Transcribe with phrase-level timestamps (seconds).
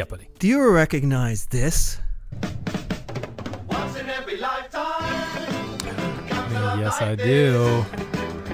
[0.00, 0.28] Adam, Yeah, buddy.
[0.38, 1.98] do you recognize this?
[3.68, 5.04] Once in every lifetime.
[6.80, 7.84] Yes, I do.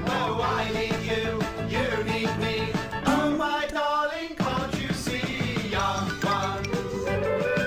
[0.06, 2.72] Oh, I need you, you need me.
[3.06, 5.68] Oh, my darling, can't you see?
[5.68, 6.68] Young ones,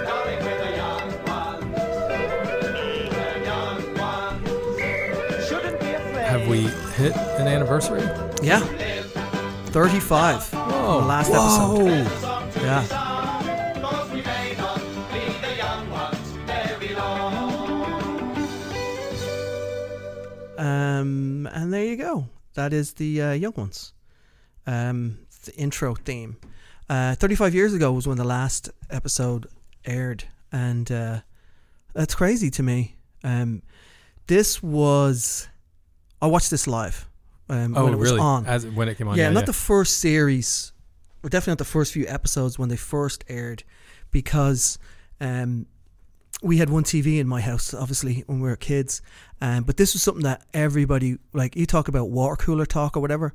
[0.08, 1.76] darling, with the young ones.
[3.14, 6.26] The young ones shouldn't be afraid.
[6.26, 6.62] Have we
[6.98, 8.02] hit an anniversary?
[8.42, 8.62] Yeah.
[9.70, 10.54] 35.
[10.54, 11.00] Whoa.
[11.06, 11.86] last Whoa.
[11.86, 12.62] episode.
[12.64, 13.07] Yeah.
[22.58, 23.94] That is the uh, young ones.
[24.66, 26.38] Um, the intro theme.
[26.90, 29.46] Uh, 35 years ago was when the last episode
[29.86, 31.20] aired, and uh,
[31.94, 32.96] that's crazy to me.
[33.24, 33.62] Um,
[34.26, 35.48] this was.
[36.20, 37.08] I watched this live.
[37.48, 38.22] Um, Oh, when it was really?
[38.22, 38.48] on.
[38.48, 39.18] As when it came on?
[39.18, 40.74] yeah, not the first series,
[41.22, 43.64] or definitely not the first few episodes when they first aired,
[44.10, 44.80] because
[45.22, 45.68] um,
[46.42, 49.02] we had one TV in my house, obviously when we were kids,
[49.42, 51.56] um, but this was something that everybody like.
[51.56, 53.34] You talk about water cooler talk or whatever.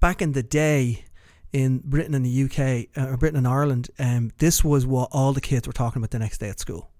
[0.00, 1.04] Back in the day,
[1.52, 5.32] in Britain and the UK, uh, or Britain and Ireland, um, this was what all
[5.32, 6.90] the kids were talking about the next day at school.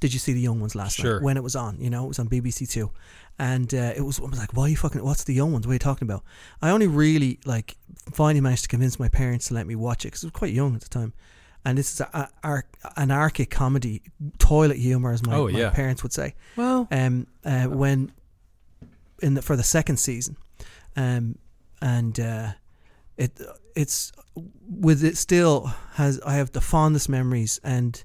[0.00, 1.14] Did you see the young ones last Sure.
[1.14, 1.78] night when it was on?
[1.80, 2.90] You know, it was on BBC Two,
[3.38, 4.18] and uh, it was.
[4.20, 5.02] I was like, "Why are you fucking?
[5.04, 5.66] What's the young ones?
[5.66, 6.22] What are you talking about?"
[6.62, 7.76] I only really like
[8.12, 10.52] finally managed to convince my parents to let me watch it because I was quite
[10.52, 11.12] young at the time.
[11.64, 14.02] And this is a, a, ar- anarchic comedy,
[14.38, 16.34] toilet humor, as my, Oh, my parents would say.
[16.56, 18.12] Well, Um, uh, when
[19.22, 20.36] in the, for the second season,
[20.96, 21.38] um,
[21.80, 22.52] and uh,
[23.16, 23.40] it
[23.74, 24.12] it's
[24.68, 28.02] with it still has I have the fondest memories and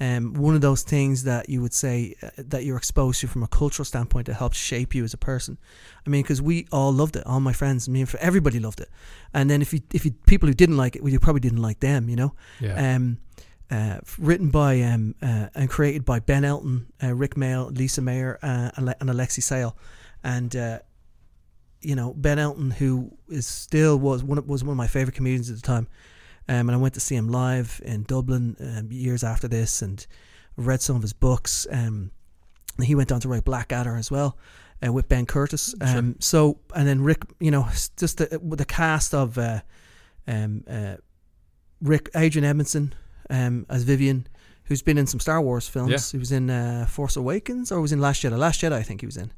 [0.00, 3.42] um, one of those things that you would say uh, that you're exposed to from
[3.42, 5.56] a cultural standpoint that helps shape you as a person.
[6.04, 7.88] I mean, because we all loved it, all my friends.
[7.88, 8.88] I mean, everybody loved it.
[9.32, 11.62] And then if you if you people who didn't like it, well, you probably didn't
[11.62, 12.34] like them, you know.
[12.60, 12.94] yeah.
[12.94, 13.18] Um,
[13.70, 18.38] uh, written by um, uh, and created by Ben Elton, uh, Rik Mayall, Lisa Mayer,
[18.42, 19.76] uh, and Le- and Alexei Sayle,
[20.22, 20.80] and uh,
[21.80, 25.16] you know Ben Elton, who is still was one of, was one of my favorite
[25.16, 25.88] comedians at the time,
[26.48, 30.06] um, and I went to see him live in Dublin um, years after this, and
[30.56, 31.66] read some of his books.
[31.70, 32.10] Um,
[32.76, 34.38] and he went on to write Blackadder as well.
[34.84, 39.14] Uh, with Ben Curtis, um, so and then Rick, you know, just the, the cast
[39.14, 39.60] of uh,
[40.26, 40.96] um, uh,
[41.80, 42.92] Rick Adrian Edmondson
[43.30, 44.26] um, as Vivian,
[44.64, 45.90] who's been in some Star Wars films.
[45.90, 46.16] Yeah.
[46.16, 48.36] He was in uh, Force Awakens or was in Last Jedi.
[48.36, 49.32] Last Jedi, I think he was in.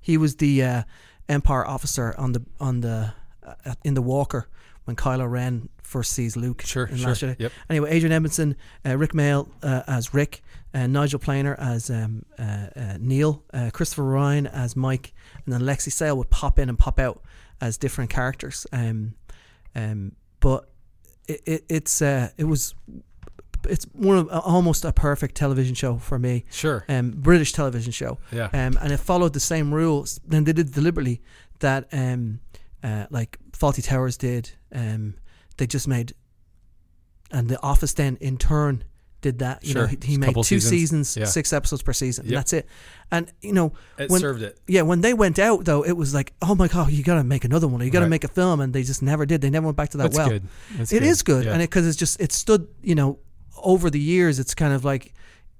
[0.00, 0.82] He was the uh,
[1.28, 3.12] Empire officer on the on the
[3.44, 4.48] uh, in the Walker
[4.88, 7.08] when Kylo Ren first sees Luke Sure, in sure.
[7.08, 7.36] Last Jedi.
[7.38, 7.52] Yep.
[7.70, 8.56] Anyway, Adrian Edmondson,
[8.86, 10.42] uh, Rik Mayall uh, as Rick,
[10.74, 12.42] uh, Nigel Planer as um, uh,
[12.74, 15.12] uh, Neil, uh, Christopher Ryan as Mike,
[15.44, 17.22] and then Lexi Sayle would pop in and pop out
[17.60, 18.66] as different characters.
[18.72, 19.14] Um,
[19.74, 20.68] um, but
[21.26, 22.74] it, it it's uh, it was
[23.68, 26.44] it's one of almost a perfect television show for me.
[26.50, 26.84] Sure.
[26.88, 28.46] Um, British television show Yeah.
[28.52, 30.20] um, and it followed the same rules.
[30.26, 31.20] Then they did deliberately
[31.58, 32.40] that, um,
[32.84, 34.50] uh, like Fawlty Towers did.
[34.72, 35.14] Um,
[35.56, 36.12] they just made,
[37.30, 38.84] and The Office then in turn
[39.20, 39.64] did that.
[39.64, 40.70] You know, he, he made two seasons.
[40.70, 41.24] seasons, Yeah.
[41.24, 42.38] six episodes per season, and Yep.
[42.38, 42.68] that's it.
[43.10, 44.58] And you know, it when- served it.
[44.68, 47.24] yeah, when they went out though, it was like, oh my god, you got to
[47.24, 47.80] make another one.
[47.80, 48.10] You got to Right.
[48.10, 49.40] make a film, and they just never did.
[49.40, 50.28] They never went back to that That's well.
[50.28, 50.42] good.
[50.76, 51.52] That's It is good, Yeah.
[51.52, 53.18] and because it's just it stood, you know,
[53.56, 55.12] over the years, it's kind of like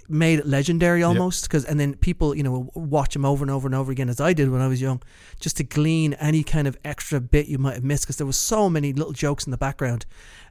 [0.09, 1.43] made it legendary almost.
[1.45, 4.21] Because and then people, you know, watch them over and over and over again, as
[4.21, 5.03] I did when I was young,
[5.41, 8.05] just to glean any kind of extra bit you might have missed.
[8.05, 10.07] Because there was so many little jokes in the background,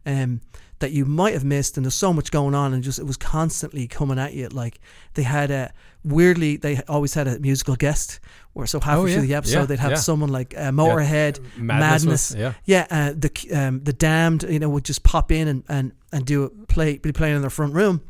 [0.06, 0.42] um,
[0.80, 3.18] that you might have missed, and there's so much going on, and just it was
[3.18, 4.48] constantly coming at you.
[4.50, 4.80] Like
[5.16, 5.74] they had a
[6.04, 8.20] weirdly, they always had a musical guest.
[8.54, 9.98] Where so halfway Oh, through the episode, Yeah, they'd have yeah.
[9.98, 11.58] someone like uh, Motorhead, Madness.
[11.58, 12.54] Madness, was- yeah.
[12.66, 16.26] yeah, uh, the um, the damned, you know, would just pop in and, and, and
[16.26, 18.02] do it, play, be playing in their front room,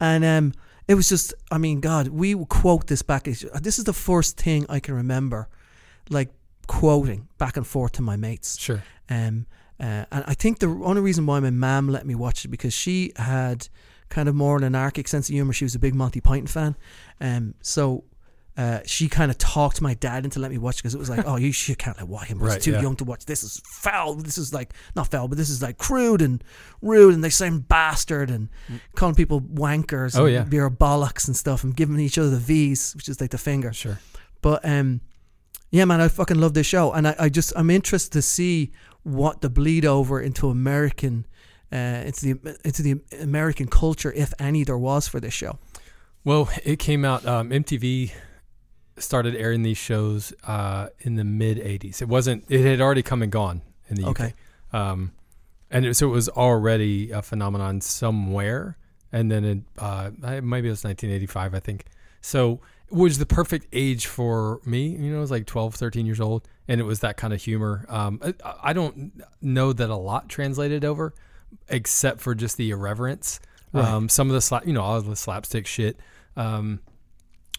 [0.00, 0.52] and um,
[0.88, 3.24] it was just, I mean, God, we quote this back.
[3.24, 5.48] This is the first thing I can remember,
[6.10, 6.30] like
[6.66, 8.58] quoting back and forth to my mates.
[8.58, 8.82] Sure.
[9.08, 9.46] Um,
[9.78, 12.72] uh, and I think the only reason why my mum let me watch it because
[12.72, 13.68] she had
[14.08, 15.52] kind of more an anarchic sense of humor.
[15.52, 16.76] She was a big Monty Python fan,
[17.20, 18.04] um, so
[18.56, 21.22] uh, she kind of talked my dad into letting me watch because it was like,
[21.26, 22.40] oh, you, you can't let watch him.
[22.40, 22.82] He's Right, too yeah.
[22.82, 23.26] young to watch.
[23.26, 24.14] This is foul.
[24.14, 26.42] This is like not foul, but this is like crude and
[26.80, 28.48] rude, and they saying bastard and
[28.94, 30.14] calling people wankers.
[30.14, 30.18] Mm.
[30.18, 30.44] Oh, and yeah.
[30.44, 33.72] beer bollocks and stuff, and giving each other the V's, which is like the finger.
[33.72, 33.98] Sure.
[34.40, 35.02] But um,
[35.70, 38.72] yeah, man, I fucking love this show, and I, I just I'm interested to see
[39.02, 41.26] what the bleed over into American,
[41.70, 41.76] uh,
[42.06, 45.58] into the into the American culture, if any, there was for this show.
[46.24, 47.26] Well, it came out.
[47.26, 48.12] Um, MTV
[48.98, 52.02] started airing these shows uh, in the mid '80s.
[52.02, 52.44] It wasn't.
[52.48, 54.34] It had already come and gone in the Okay.
[54.72, 54.74] UK.
[54.74, 55.12] Um,
[55.70, 58.76] and it, so it was already a phenomenon somewhere.
[59.12, 61.84] And then it, uh, maybe it was 1985, I think.
[62.20, 62.60] So
[62.90, 64.88] it was the perfect age for me.
[64.88, 67.42] You know, I was like 12, 13 years old, and it was that kind of
[67.42, 67.86] humor.
[67.88, 71.14] Um, I, I don't know that a lot translated over,
[71.68, 73.40] except for just the irreverence.
[73.72, 73.84] Right.
[73.84, 75.98] Um, some of the slap, you know, all the slapstick shit.
[76.36, 76.80] Um,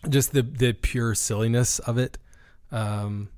[0.10, 2.18] just the the pure silliness of it.
[2.72, 3.30] Um,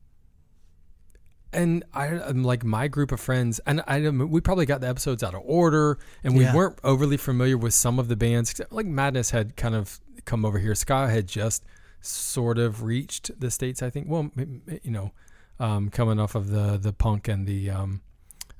[1.51, 5.23] and I, I'm like my group of friends, and I we probably got the episodes
[5.23, 6.55] out of order, and we Yeah.
[6.55, 8.59] weren't overly familiar with some of the bands.
[8.69, 10.75] Like Madness had kind of come over here.
[10.75, 11.63] Ska had just
[12.01, 14.07] sort of reached the states, I think.
[14.07, 14.31] Well,
[14.83, 15.11] you know,
[15.59, 18.01] um, coming off of the the punk and the um,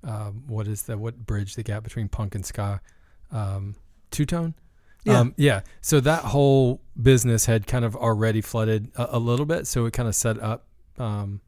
[0.04, 2.82] uh, what is the what bridge the gap between punk and ska,
[3.32, 3.76] um,
[4.10, 4.56] two tone.
[5.06, 5.20] Yeah.
[5.20, 5.62] Um, yeah.
[5.82, 9.66] So that whole business had kind of already flooded a, a little bit.
[9.68, 10.66] So it kind of set up,
[10.98, 11.42] um,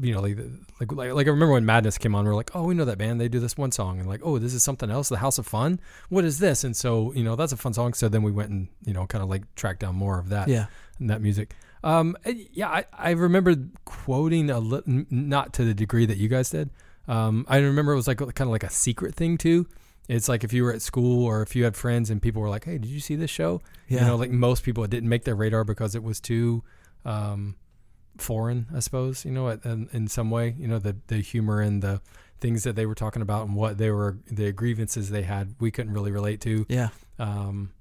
[0.00, 0.36] you know, like,
[0.78, 2.84] like, like, like I remember when Madness came on, we are like, oh, we know
[2.84, 3.20] that band.
[3.20, 3.98] They do this one song.
[3.98, 5.08] And like, oh, this is something else.
[5.08, 5.80] The House of Fun.
[6.10, 6.62] What is this?
[6.64, 7.94] And so, you know, that's a fun song.
[7.94, 10.48] So then we went and, you know, kind of like tracked down more of that
[10.48, 10.66] Yeah.
[11.00, 11.54] and that music.
[11.82, 12.16] Um,
[12.52, 13.54] yeah, I, I remember
[13.84, 16.70] quoting a little, not to the degree that you guys did.
[17.08, 19.66] Um, I remember it was like kind of like a secret thing too.
[20.08, 22.48] It's like if you were at school or if you had friends and people were
[22.48, 24.00] like, "Hey, did you see this show?" Yeah.
[24.00, 26.64] You know, like most people, it didn't make their radar because it was too
[27.04, 27.56] um,
[28.16, 29.24] foreign, I suppose.
[29.24, 32.00] You know, in, in some way, you know, the the humor and the
[32.40, 35.70] things that they were talking about and what they were the grievances they had, we
[35.70, 36.64] couldn't really relate to.
[36.68, 36.88] Yeah.
[37.18, 37.72] Um,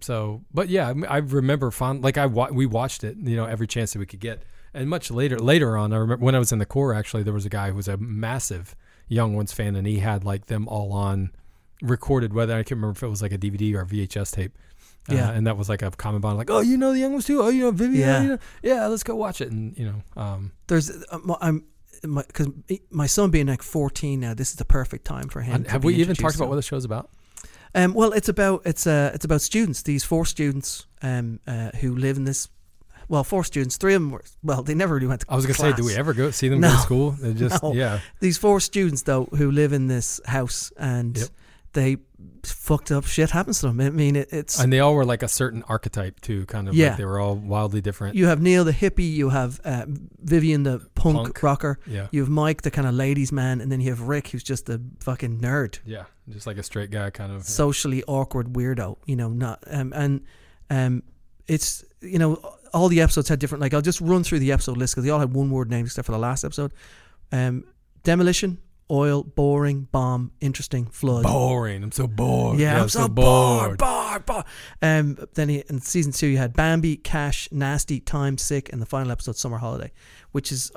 [0.00, 3.66] so, but yeah, I, remember fond like I wa- we watched it, you know, every
[3.66, 4.42] chance that we could get.
[4.74, 6.94] And much later, later on, I remember when I was in the Corps.
[6.94, 8.74] Actually, there was a guy who was a massive
[9.08, 11.32] Young Ones fan, and he had like them all on
[11.82, 12.32] recorded.
[12.32, 14.56] Whether I can't remember if it was like a DVD or a VHS tape.
[15.10, 15.30] Uh, Yeah.
[15.32, 17.42] and that was like a common bond, like, oh, you know the Young Ones too.
[17.42, 18.00] Oh, you know Vivian.
[18.08, 18.22] Yeah.
[18.22, 18.38] You know?
[18.62, 19.50] yeah, let's go watch it.
[19.50, 21.64] And you know, um, There's, uh, my- I'm,
[22.02, 22.48] because
[22.90, 25.54] my, son being like 14 now, this is the perfect time for him.
[25.56, 27.10] and have we even talked about what the show's about?
[27.74, 29.82] Um, well, it's about it's uh it's about students.
[29.82, 32.48] These four students um uh, who live in this.
[33.12, 33.76] Well, four students.
[33.76, 34.62] Three of them were well.
[34.62, 35.26] They never really went to.
[35.28, 37.10] I was gonna say, do we ever go see them go to school?
[37.10, 37.74] They just No.
[37.74, 41.28] yeah, These four students though who live in this house and Yep.
[41.74, 41.96] they
[42.44, 43.80] fucked up shit happens to them.
[43.82, 46.74] I mean, it, it's and they all were like a certain archetype too, kind of.
[46.74, 46.88] Yeah.
[46.88, 48.14] like they were all wildly different.
[48.16, 49.84] you have Neil the hippie, you have uh,
[50.22, 51.42] Vivian the punk, Punk.
[51.42, 54.28] rocker, yeah, you have Mike the kind of ladies man, and then you have Rick
[54.28, 55.80] who's just a fucking nerd.
[55.84, 57.44] yeah, just like a straight guy, kind of.
[57.44, 58.96] socially awkward weirdo.
[59.04, 60.22] You know, not um, and
[60.70, 61.02] um,
[61.46, 62.40] it's you know
[62.72, 63.60] all the episodes had different.
[63.60, 65.90] Like I'll just run through the episode list because they all had one word names
[65.90, 66.72] except for the last episode.
[67.30, 67.64] Um,
[68.02, 68.58] demolition,
[68.90, 71.24] oil, boring, bomb, interesting, flood.
[71.24, 71.82] boring.
[71.82, 72.58] I'm so bored.
[72.58, 74.44] Yeah, I'm so bored, bored, bored.
[74.82, 78.86] Um, then he, in season two, you had Bambi, Cash, Nasty, Time, Sick, and the
[78.86, 79.92] final episode, Summer Holiday,
[80.32, 80.70] which is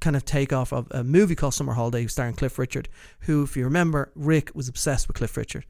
[0.00, 2.88] kind of takeoff of a movie called Summer Holiday, starring Cliff Richard,
[3.20, 5.66] who, if you remember, Rick was obsessed with Cliff Richard,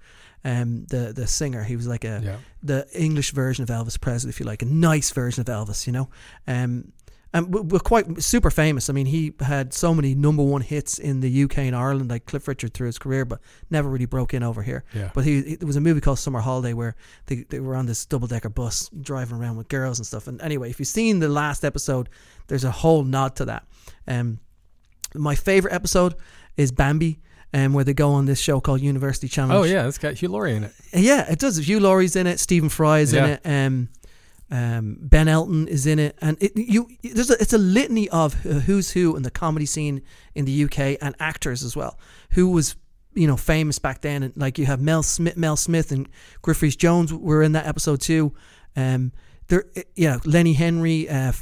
[0.47, 1.63] um, the the singer.
[1.65, 4.67] He was like a Yeah, the English version of Elvis Presley, if you like, a
[4.67, 6.09] nice version of Elvis, you know.
[6.47, 6.93] Um,
[7.33, 8.89] and we're quite super famous.
[8.89, 12.25] I mean, he had so many number one hits in the UK and Ireland, like
[12.25, 14.85] Cliff Richard through his career, but never really broke in over here.
[14.95, 15.11] yeah.
[15.13, 16.95] But he, it was a movie called Summer Holiday where
[17.27, 20.29] they, they were on this double decker bus driving around with girls and stuff.
[20.29, 22.09] And anyway, if you've seen the last episode,
[22.47, 23.67] there's a whole nod to that.
[24.09, 24.39] Um,
[25.15, 26.15] my favorite episode
[26.57, 27.19] is Bambi.
[27.55, 29.55] Um, where they go on this show called University Challenge.
[29.55, 30.73] oh yeah, it's got Hugh Laurie in it.
[30.93, 31.57] Yeah, it does.
[31.57, 32.39] Hugh Laurie's in it.
[32.39, 33.41] Stephen Fry's in it.
[33.45, 33.89] Um,
[34.51, 38.35] um, ben Elton is in it, and it you there's a, it's a litany of
[38.35, 40.03] who's who in the comedy scene
[40.35, 41.99] in the UK and actors as well,
[42.33, 42.77] who was
[43.15, 44.23] you know famous back then.
[44.23, 46.09] And like you have Mel Smith, Mel Smith and
[46.43, 48.35] Griff Rhys Jones were in that episode too.
[48.77, 49.13] Um,
[49.49, 49.65] there,
[49.97, 51.33] yeah, Lenny Henry, uh,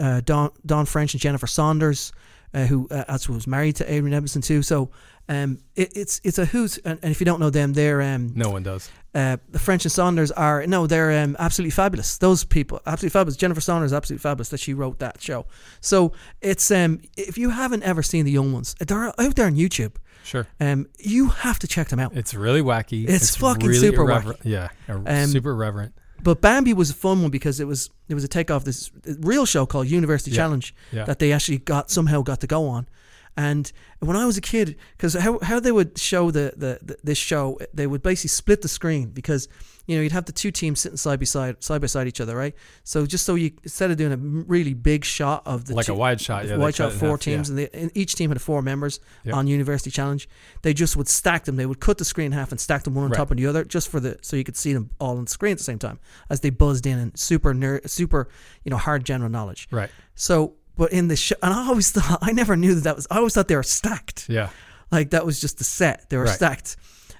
[0.00, 2.12] uh, Dawn Dawn French, and Jennifer Saunders,
[2.52, 4.62] uh, who uh, also was married to Adrian Edmondson too.
[4.62, 4.90] So.
[5.28, 8.32] Um, it, it's it's a who's and, and if you don't know them, they're um,
[8.36, 8.88] No one does.
[9.14, 12.16] uh, the French and Saunders are no, they're um, absolutely fabulous.
[12.18, 13.36] Those people, absolutely fabulous.
[13.36, 15.46] Jennifer Saunders, absolutely fabulous that she wrote that show.
[15.80, 19.56] So it's um, if you haven't ever seen the young ones, they're out there on
[19.56, 19.96] YouTube.
[20.24, 22.16] Sure, Um, you have to check them out.
[22.16, 23.08] it's really wacky.
[23.08, 24.40] It's fucking really super irreverent.
[24.44, 25.94] Yeah, ir- Um, super irreverent.
[26.22, 28.90] But Bambi was a fun one because it was it was a takeoff this
[29.20, 30.36] real show called University Yeah.
[30.38, 32.88] Challenge Yeah, that they actually got somehow got to go on.
[33.36, 36.96] And when I was a kid, because how, how they would show the, the, the
[37.04, 39.46] this show, they would basically split the screen because
[39.86, 42.20] you know you'd have the two teams sitting side by side side by side each
[42.20, 42.54] other, right?
[42.84, 45.92] So just so you instead of doing a really big shot of the like two,
[45.92, 46.46] a wide shot.
[46.48, 49.34] Yeah, wide shot four half, teams, and, they, and each team had four members Yep.
[49.34, 50.28] on University Challenge.
[50.62, 51.56] They just would stack them.
[51.56, 53.18] They would cut the screen in half and stack them one on Right.
[53.18, 55.30] top of the other, just for the so you could see them all on the
[55.30, 55.98] screen at the same time
[56.30, 58.28] as they buzzed in and super ner- super
[58.64, 59.68] you know hard general knowledge.
[59.70, 59.90] Right.
[60.14, 63.06] So, but in the show, and I always thought I never knew that that was.
[63.10, 64.28] I always thought they were stacked.
[64.28, 64.50] Yeah.
[64.90, 66.08] Like that was just the set.
[66.10, 66.34] They were Right.
[66.34, 66.76] stacked.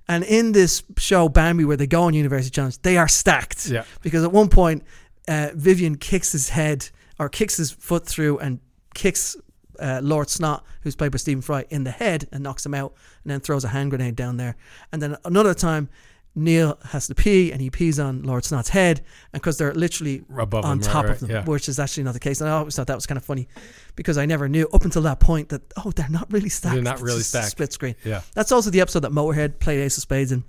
[0.08, 3.66] And in this show, Bambi, where they go on University Challenge, they are stacked.
[3.68, 3.84] Yeah.
[4.02, 4.84] Because at one point,
[5.26, 8.60] uh, Vivian kicks his head or kicks his foot through and
[8.94, 9.36] kicks
[9.80, 12.94] uh, Lord Snot, who's played by Stephen Fry, in the head and knocks him out,
[13.24, 14.56] and then throws a hand grenade down there.
[14.92, 15.88] And then another time,
[16.36, 18.98] Neil has to pee, and he pees on Lord Snot's head,
[19.32, 21.44] and because they're literally Above on them, top right, of them, right, yeah.
[21.44, 22.40] which is actually not the case.
[22.40, 23.48] And I always thought that was kind of funny
[23.96, 26.74] because I never knew up until that point that oh, they're not really stacked.
[26.74, 27.48] They're not really stacked.
[27.48, 27.96] Split screen.
[28.04, 28.20] Yeah.
[28.34, 30.44] That's also the episode that Motorhead played Ace of Spades in.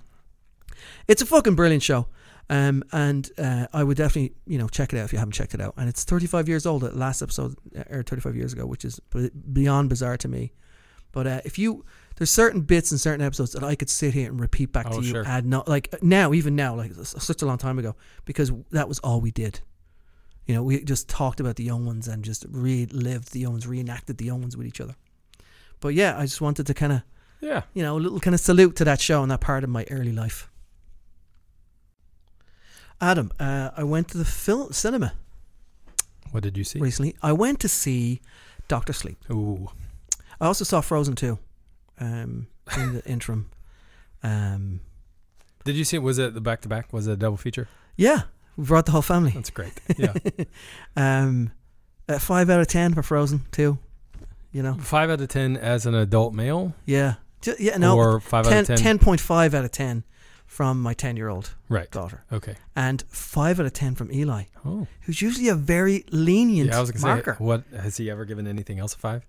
[1.08, 2.06] It's a fucking brilliant show.
[2.50, 5.54] Um, and uh, I would definitely, you know, check it out if you haven't checked
[5.54, 5.74] it out.
[5.76, 6.82] And it's 35 years old.
[6.82, 9.00] The last episode, uh, or 35 years ago, which is
[9.52, 10.52] beyond bizarre to me.
[11.12, 11.84] But uh, if you,
[12.18, 14.98] there's certain bits and certain episodes that I could sit here and repeat back Oh,
[15.00, 15.10] to you.
[15.12, 15.24] sure.
[15.26, 17.94] Add no, like now, even now, like such a long time ago,
[18.24, 19.60] because that was all we did.
[20.46, 23.66] You know, we just talked about the young ones and just relived the young ones,
[23.66, 24.94] reenacted the young ones with each other.
[25.80, 27.02] But yeah, I just wanted to kind of
[27.40, 27.62] Yeah.
[27.74, 29.84] you know, a little kind of salute to that show and that part of my
[29.90, 30.50] early life.
[33.00, 35.12] Adam, uh, I went to the film cinema
[36.32, 36.80] What did you see?
[36.80, 37.14] recently.
[37.22, 38.20] I went to see
[38.66, 39.18] Doctor Sleep.
[39.30, 39.68] Ooh.
[40.40, 41.38] I also saw Frozen 2
[42.00, 43.50] um, in the interim.
[44.22, 44.80] Um,
[45.64, 45.98] Did you see?
[45.98, 46.92] Was it the back to back?
[46.92, 47.68] Was it a double feature?
[47.96, 48.22] yeah,
[48.56, 49.30] we brought the whole family.
[49.32, 49.72] That's great.
[49.96, 50.12] Yeah.
[50.96, 51.52] um,
[52.08, 53.78] uh, five out of ten for Frozen 2.
[54.50, 57.14] You know, five out of ten as an adult male, yeah,
[57.58, 57.76] yeah.
[57.76, 58.98] No, or five 10, out of ten.
[58.98, 60.04] 10.5 out of ten
[60.46, 61.90] from my ten-year-old Right.
[61.90, 62.54] daughter, Okay.
[62.74, 64.44] and five out of ten from Eli.
[64.64, 64.86] Oh.
[65.02, 67.36] who's usually a very lenient Yeah, I was gonna marker.
[67.38, 69.26] say, what has he ever given anything else a five?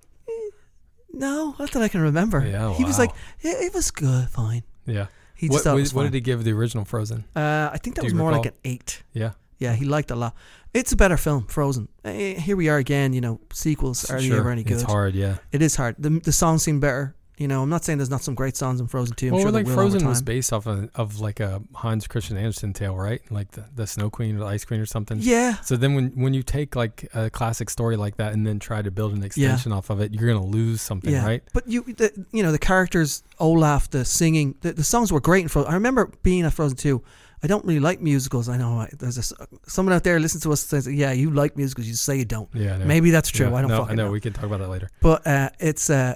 [1.13, 2.45] No, not that I can remember.
[2.45, 3.05] Yeah, he was wow.
[3.05, 4.63] like, yeah, it was good, fine.
[4.85, 5.07] Yeah.
[5.35, 6.11] He what, thought it what- was what fine.
[6.11, 7.23] did he give the original Frozen?
[7.35, 9.03] Uh, I think that Do was you more like an eight.
[9.13, 9.31] Yeah.
[9.57, 10.35] Yeah, he liked it a lot.
[10.73, 11.87] It's a better film, Frozen.
[12.05, 13.11] Eh, Here we are again.
[13.13, 14.73] You know, sequels are they ever any good?
[14.75, 15.15] It's hard.
[15.15, 15.37] Yeah.
[15.51, 15.95] It is hard.
[15.99, 17.15] The the songs seem better.
[17.39, 19.27] You know, I'm not saying there's not some great songs in Frozen 2.
[19.27, 21.61] I'm well, sure like there will over Frozen was based off of, of like a
[21.73, 23.21] Hans Christian Andersen tale, right?
[23.31, 25.19] Like the, the Snow Queen or the Ice Queen or something.
[25.21, 28.59] Yeah, So then when when you take like a classic story like that and then
[28.59, 31.25] try to build an extension off of it, you're gonna lose something, yeah.
[31.25, 31.41] right?
[31.53, 35.43] But you, the, you know, the characters, Olaf, the singing, the, the songs were great
[35.43, 35.71] in Frozen.
[35.71, 37.01] I remember being at Frozen 2.
[37.41, 38.49] I don't really like musicals.
[38.49, 41.55] I know I, there's a, someone out there listens to us says, "Yeah, you like
[41.55, 41.87] musicals.
[41.87, 42.75] You say you don't." Yeah.
[42.75, 42.85] I know.
[42.85, 43.47] Maybe that's true.
[43.47, 44.05] Yeah, I don't no, fucking I know.
[44.07, 44.11] know.
[44.11, 44.89] We can talk about that later.
[45.01, 46.15] But uh, it's uh,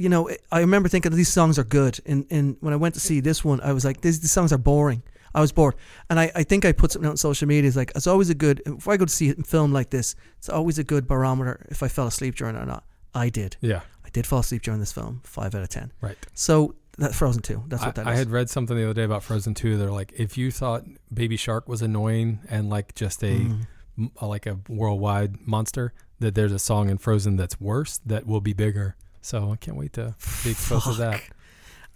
[0.00, 1.98] you know, I remember thinking these songs are good.
[2.06, 4.52] And, and when I went to see this one, I was like, these, these songs
[4.52, 5.02] are boring.
[5.34, 5.76] I was bored,
[6.08, 7.68] and I, I think I put something out on social media.
[7.68, 8.62] It's like it's always a good.
[8.66, 11.84] If I go to see a film like this, it's always a good barometer if
[11.84, 12.82] I fell asleep during it or not.
[13.14, 13.56] I did.
[13.60, 13.82] Yeah.
[14.04, 15.20] I did fall asleep during this film.
[15.22, 15.92] Five out of ten.
[16.00, 16.16] Right.
[16.34, 17.62] So that Frozen two.
[17.68, 19.78] That's what I, that I had read something the other day about Frozen 2.
[19.78, 20.82] They're like, if you thought
[21.14, 23.66] Baby Shark was annoying and like just a Mm.
[23.96, 28.40] m- like a worldwide monster, that there's a song in Frozen that's worse that will
[28.40, 28.96] be bigger.
[29.22, 31.22] So I can't wait to be exposed to that.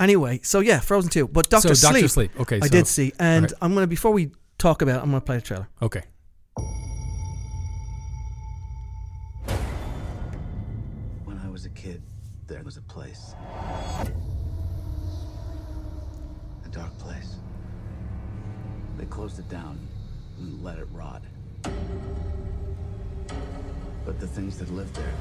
[0.01, 1.29] Anyway, so yeah, Frozen two.
[1.29, 2.41] But Doctor so Sleep, Doctor Sleep.
[2.41, 3.59] Okay, I so, did see, and Alright.
[3.63, 5.69] I'm gonna before we talk about, it, I'm gonna play the trailer.
[5.81, 6.03] Okay.
[11.25, 12.03] When I was a kid,
[12.47, 13.35] there was a place.
[16.65, 17.37] A dark place.
[18.99, 19.79] They closed it down
[20.39, 21.23] and let it rot.
[24.05, 25.15] But the things that lived there.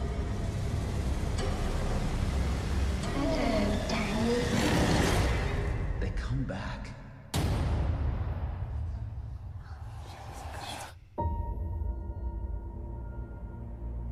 [5.99, 6.89] They come back.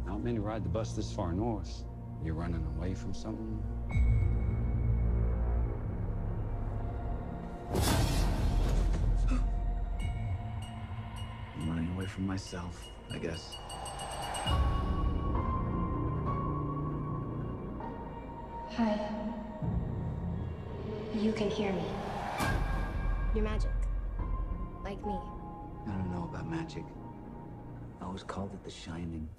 [0.05, 1.84] Not many ride the bus this far north.
[2.24, 3.63] You're running away from something?
[11.55, 13.55] I'm running away from myself, I guess.
[18.81, 18.97] Hi.
[21.13, 21.83] You can hear me.
[23.35, 23.69] You're magic.
[24.83, 25.19] Like me.
[25.85, 26.83] I don't know about magic.
[28.01, 29.29] I always called it the shining.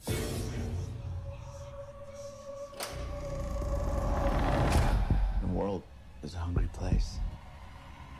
[5.40, 5.82] The world
[6.22, 7.18] is a hungry place.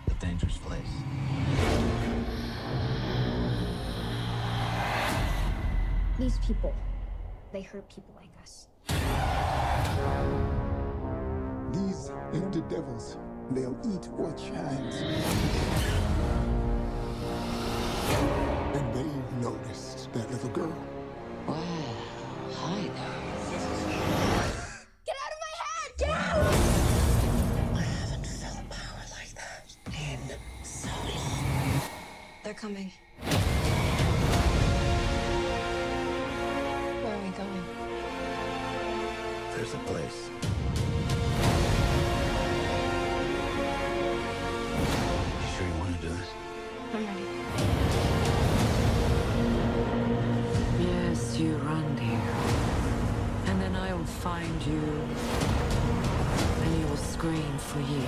[0.08, 0.80] A dangerous place.
[6.18, 6.74] These people,
[7.52, 8.66] they hurt people like us.
[11.72, 13.16] These empty devils,
[13.50, 14.96] they'll eat what shines.
[18.74, 20.76] And they've noticed that little girl.
[21.48, 21.56] Wow.
[22.52, 23.22] Hi there.
[25.06, 25.90] Get out of my head!
[25.96, 26.44] Get out!
[27.74, 30.20] I haven't felt power like that in
[30.62, 31.80] so long.
[32.44, 32.92] They're coming.
[37.00, 37.64] Where are we going?
[39.56, 40.31] There's a place.
[57.72, 58.04] For years.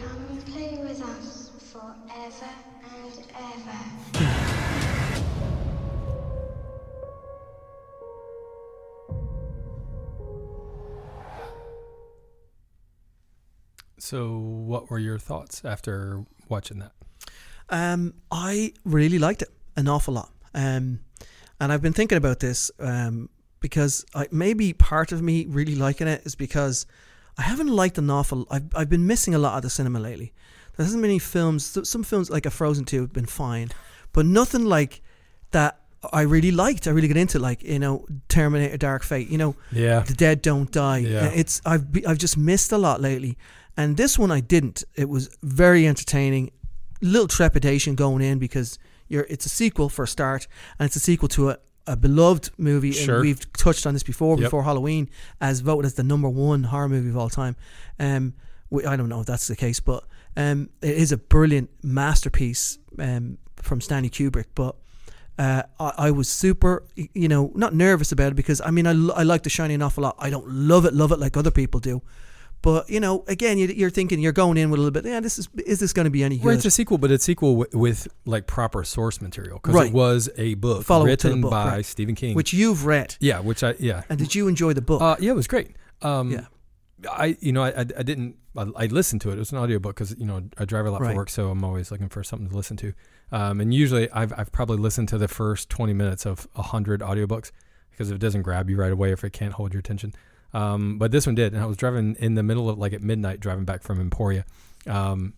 [0.00, 2.52] Come and play with us forever
[3.02, 3.78] and ever.
[13.98, 16.92] So, what were your thoughts after watching that?
[17.68, 20.30] Um, I really liked it an awful lot.
[20.54, 21.00] Um,
[21.60, 23.28] and I've been thinking about this um,
[23.68, 26.86] because I, maybe part of me really liking it is because
[27.38, 28.46] I haven't liked an awful.
[28.50, 30.34] I've I've been missing a lot of the cinema lately.
[30.76, 31.78] There hasn't been any films.
[31.88, 33.68] Some films like a Frozen Two have been fine,
[34.12, 35.00] but nothing like
[35.52, 35.72] that.
[36.12, 36.86] I really liked.
[36.86, 39.28] I really got into like you know Terminator, Dark Fate.
[39.30, 40.00] You know, Yeah.
[40.00, 40.98] the dead don't die.
[40.98, 41.30] Yeah.
[41.40, 43.38] It's I've be, I've just missed a lot lately,
[43.78, 44.84] and this one I didn't.
[44.94, 46.50] It was very entertaining.
[47.00, 48.78] Little trepidation going in because
[49.08, 50.46] you're it's a sequel for a start,
[50.78, 51.56] and it's a sequel to a,
[51.86, 52.92] a beloved movie.
[52.92, 53.16] Sure.
[53.16, 54.46] And we've touched on this before, Yep.
[54.46, 55.08] before Halloween,
[55.40, 57.56] as voted as the number one horror movie of all time.
[57.98, 58.34] Um,
[58.70, 60.04] we, I don't know if that's the case, but
[60.36, 64.46] um, it is a brilliant masterpiece um, from Stanley Kubrick.
[64.54, 64.76] But
[65.38, 68.92] uh, I, I was super, you know, not nervous about it because I mean, I,
[69.14, 70.16] I like The Shining an awful lot.
[70.18, 72.02] I don't love it, love it like other people do.
[72.64, 75.04] But you know, again, you, you're thinking you're going in with a little bit.
[75.08, 76.46] Yeah, this is is this going to be any good?
[76.46, 79.74] Well, it's a sequel, but it's a sequel with, with like proper source material because
[79.74, 79.88] Right.
[79.88, 81.84] it was a book Follow up to the written book, by right.
[81.86, 82.34] Stephen King.
[82.34, 83.16] which you've read.
[83.20, 85.02] yeah, which I yeah, And did you enjoy the book?
[85.02, 85.76] uh, yeah, it was great.
[86.02, 86.46] Um, Yeah.
[87.12, 89.34] I you know I I, I didn't I, I listened to it.
[89.34, 91.10] It was an audiobook because you know I drive a lot Right.
[91.10, 92.94] for work, so I'm always looking for something to listen to.
[93.30, 97.00] Um, and usually I've I've probably listened to the first 20 minutes of a hundred
[97.02, 97.50] audiobooks
[97.90, 100.14] because if it doesn't grab you right away, if it can't hold your attention.
[100.54, 103.02] Um, but this one did, and I was driving in the middle of like at
[103.02, 104.44] midnight, driving back from Emporia.
[104.86, 105.34] Um,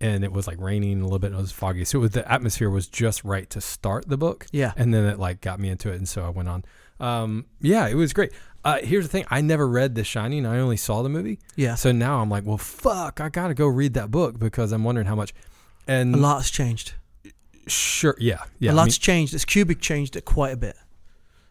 [0.00, 1.84] and it was like raining a little bit and it was foggy.
[1.84, 4.46] So it was, the atmosphere was just right to start the book.
[4.52, 4.72] Yeah.
[4.76, 5.96] And then it like got me into it.
[5.96, 6.64] And so I went on.
[6.98, 8.32] Um, yeah, it was great.
[8.64, 9.24] Uh, here's the thing.
[9.30, 10.44] I never read The Shining.
[10.46, 11.38] I only saw the movie.
[11.56, 14.70] yeah, So now I'm like, well, fuck, I got to go read that book because
[14.72, 15.32] I'm wondering how much.
[15.88, 16.94] And a lot's changed.
[17.66, 18.16] sure.
[18.18, 18.38] Yeah.
[18.58, 18.70] Yeah.
[18.70, 19.34] a I lot's mean- changed.
[19.34, 20.76] This Kubrick changed it quite a bit.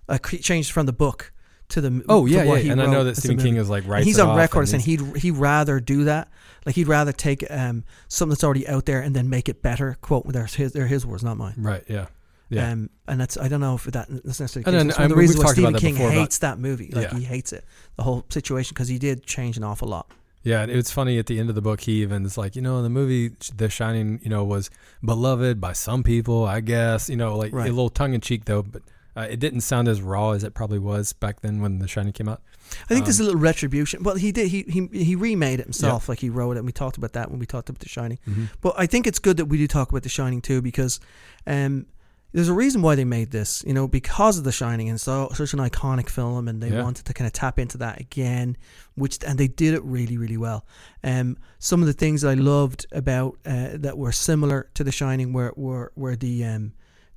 [0.10, 1.32] Uh, changed from the book
[1.72, 2.44] to the oh, yeah.
[2.44, 2.72] Yeah.
[2.72, 3.38] And I know that Stephen.
[3.40, 6.30] King is like, writes he's on record saying he'd he'd rather do that.
[6.66, 9.98] Like he'd rather take um something that's already out there and then make it better.
[10.02, 11.56] Quote, they're his, they're his words, not mine.
[11.58, 11.84] Right.
[11.88, 12.08] Yeah.
[12.50, 12.70] Yeah.
[12.72, 14.78] Um, and that's I don't know if that that's necessarily.
[14.78, 16.90] And one of the we've reasons why Stephen King before hates that movie.
[16.94, 17.18] Like Yeah.
[17.18, 17.64] he hates it,
[17.96, 20.12] the whole situation, because he did change an awful lot.
[20.44, 21.82] Yeah, and it's funny at the end of the book.
[21.82, 24.72] He even is like, you know, the movie The Shining, you know, was
[25.06, 27.10] beloved by some people, I guess.
[27.10, 27.68] You know, like Right.
[27.68, 28.82] a little tongue in cheek though, but
[29.16, 32.14] uh, it didn't sound as raw as it probably was back then when The Shining
[32.14, 32.42] came out.
[32.90, 34.04] I think there's Um, a little retribution.
[34.04, 34.48] Well, he did.
[34.48, 36.08] He he he remade it himself.
[36.08, 36.60] Like he wrote it.
[36.60, 38.20] and We talked about that when we talked about The Shining.
[38.30, 38.50] Mhm.
[38.62, 41.00] But I think it's good that we do talk about The Shining too, because
[41.46, 41.86] um,
[42.34, 43.62] there's a reason why they made this.
[43.68, 46.84] You know, because of The Shining and so such an iconic film, and they Yeah.
[46.84, 48.56] wanted to kind of tap into that again,
[48.96, 50.66] which and they did it really really well.
[51.04, 55.34] Um, some of the things I loved about uh, that were similar to The Shining
[55.34, 56.72] were were were the um.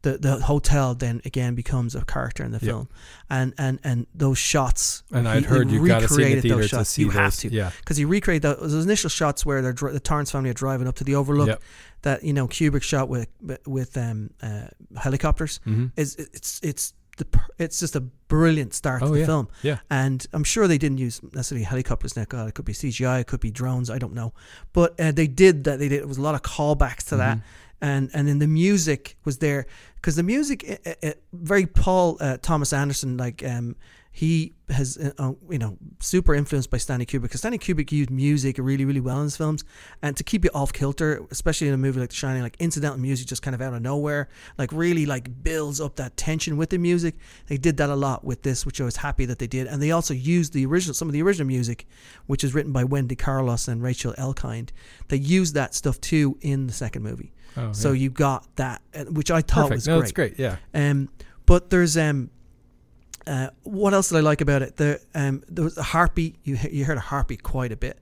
[0.05, 2.87] The, the hotel then again becomes a character in the film,
[3.29, 5.03] and and and those shots.
[5.11, 7.49] And I'd heard you got to see the theater those to see You have to
[7.51, 7.71] Yeah.
[7.81, 10.97] because he recreated those, those initial shots where dri- the Torrance family are driving up
[10.97, 11.49] to the overlook.
[11.49, 11.63] Yep.
[12.03, 13.29] That you know Kubrick shot with
[13.67, 14.67] with um, uh,
[15.05, 15.91] helicopters Mhm.
[15.97, 17.27] is it's it's the
[17.59, 19.27] it's just a brilliant start Oh, to the yeah.
[19.27, 19.49] film.
[19.63, 19.79] Yeah.
[19.89, 22.17] And I'm sure they didn't use necessarily helicopters.
[22.17, 23.89] Now, God, it could be CGI, it could be drones.
[23.89, 24.33] I don't know,
[24.73, 25.79] but uh, they did that.
[25.79, 26.01] They did.
[26.01, 27.85] It was a lot of callbacks to that, Mm-hmm.
[27.91, 29.65] and and then the music was there
[30.05, 33.75] because the music, uh, uh, uh, very Paul uh, Thomas Anderson, like um,
[34.17, 38.11] he has uh, uh, you know super influenced by Stanley Kubrick because Stanley Kubrick used
[38.11, 39.65] music really really well in his films,
[40.03, 43.01] and to keep you off kilter, especially in a movie like The Shining, like incidental
[43.01, 46.71] music just kind of out of nowhere, like really like builds up that tension with
[46.71, 47.17] the music.
[47.49, 49.83] They did that a lot with this, which I was happy that they did, and
[49.83, 51.85] they also used the original some of the original music,
[52.27, 54.69] which is written by Wendy Carlos and Rachel Elkind.
[55.09, 57.33] They used that stuff too in the second movie.
[57.57, 58.03] Oh, So yeah.
[58.03, 59.75] you got that, which I thought Perfect.
[59.75, 60.03] was No, great.
[60.05, 60.39] it's great.
[60.39, 60.57] Yeah.
[60.73, 61.09] Um,
[61.47, 62.31] but there's um,
[63.27, 64.77] uh, what else did I like about it?
[64.77, 66.37] The um, there was a harpy.
[66.45, 67.99] You you heard a harpy quite a bit,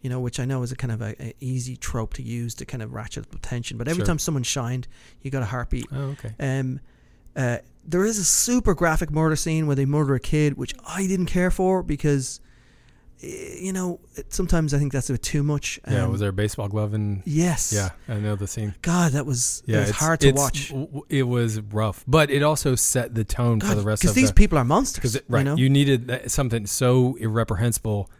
[0.00, 2.54] you know, which I know is a kind of a, a easy trope to use
[2.56, 3.76] to kind of ratchet up the tension.
[3.78, 4.06] But every Sure.
[4.06, 4.88] time someone shined,
[5.20, 5.84] you got a harpy.
[5.92, 6.34] Oh, okay.
[6.40, 6.80] Um,
[7.36, 11.06] uh, there is a super graphic murder scene where they murder a kid, which I
[11.06, 12.40] didn't care for because,
[13.22, 15.78] you know, sometimes I think that's a bit too much.
[15.88, 16.04] Yeah.
[16.04, 17.22] Um, Was there a baseball glove and?
[17.24, 17.72] Yes.
[17.72, 18.74] Yeah, I know the scene.
[18.82, 20.72] God, that was Yeah, it was hard to watch.
[21.08, 23.96] It was rough, but it also set the tone for the rest of the movie.
[24.02, 24.34] Because these the.
[24.34, 25.12] people are monsters.
[25.12, 25.56] Because right, you know?
[25.56, 28.10] you needed something so irreprehensible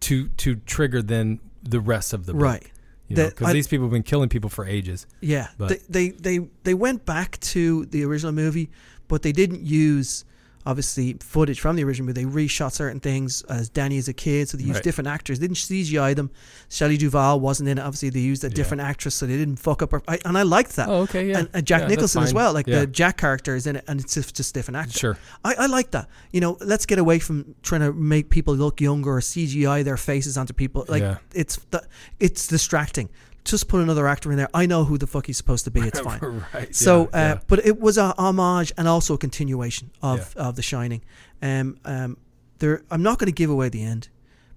[0.00, 2.42] to to trigger then the rest of the book.
[2.42, 2.70] Right.
[3.08, 5.06] You know, That- because these people have been killing people for ages.
[5.20, 8.70] Yeah, they, they they they went back to the original movie,
[9.06, 10.24] but they didn't use
[10.68, 12.24] obviously footage from the original movie.
[12.24, 14.84] They reshot certain things as Danny as a kid, so they used Right.
[14.84, 15.38] different actors.
[15.38, 16.30] They didn't CGI them.
[16.68, 17.80] Shelley Duvall wasn't in it.
[17.80, 18.54] Obviously, they used a Yeah.
[18.54, 20.02] different actress, so they didn't fuck up her.
[20.06, 20.88] I, and I liked that.
[20.88, 21.38] Oh, okay, yeah.
[21.38, 22.52] And, and Jack Yeah, Nicholson as well.
[22.52, 22.80] Like Yeah.
[22.80, 24.96] the Jack character is in it, and it's just, different actors.
[25.00, 25.16] Sure.
[25.44, 26.08] I, I like that.
[26.32, 29.96] You know, let's get away from trying to make people look younger or CGI their
[29.96, 30.84] faces onto people.
[30.88, 31.02] Like
[31.34, 31.82] it's the,
[32.20, 33.08] it's distracting.
[33.48, 34.48] Just put another actor in there.
[34.52, 35.80] I know who the fuck he's supposed to be.
[35.80, 36.20] It's fine.
[36.54, 37.40] Right, So, yeah, uh, yeah.
[37.46, 41.02] but it was a homage and also a continuation of of The Shining.
[41.42, 42.16] Um, um,
[42.58, 42.82] there.
[42.90, 44.08] I'm not going to give away the end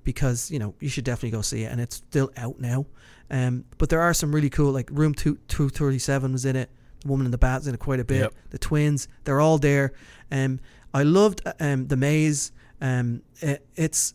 [0.04, 2.86] because you know you should definitely go see it, and it's still out now.
[3.30, 6.56] Um, but there are some really cool like Room Two Two Thirty Seven was in
[6.56, 6.70] it.
[7.02, 8.22] The Woman in the Bat's in it quite a bit.
[8.22, 8.34] Yep.
[8.52, 9.94] The twins, they're all there.
[10.32, 10.60] Um,
[10.94, 12.52] I loved uh, um the maze.
[12.82, 14.14] Um, it, it's.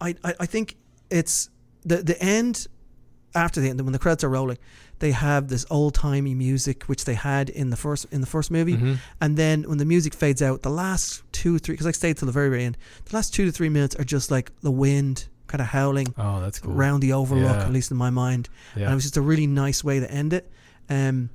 [0.00, 0.76] I, I I think
[1.10, 1.48] it's
[1.84, 2.66] the the end
[3.34, 4.58] after the end when the credits are rolling
[5.00, 8.50] they have this old timey music which they had in the first in the first
[8.50, 8.98] movie Mhm.
[9.20, 12.26] and then when the music fades out the last two three because I stayed till
[12.26, 15.26] the very very end the last two to three minutes are just like the wind
[15.46, 16.72] kind of howling Oh, that's cool.
[16.72, 17.64] around the overlook Yeah.
[17.66, 18.84] at least in my mind Yeah.
[18.84, 20.50] and it was just a really nice way to end it
[20.88, 21.30] um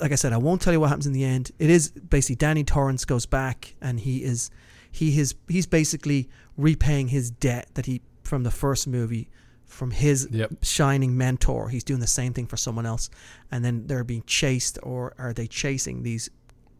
[0.00, 2.36] like I said I won't tell you what happens in the end it is basically
[2.36, 4.50] Danny Torrance goes back and he is
[4.90, 9.28] he is he's basically repaying his debt that he from the first movie
[9.68, 10.56] from his Yep.
[10.62, 13.08] shining mentor he's doing the same thing for someone else
[13.52, 16.28] and then they're being chased or are they chasing these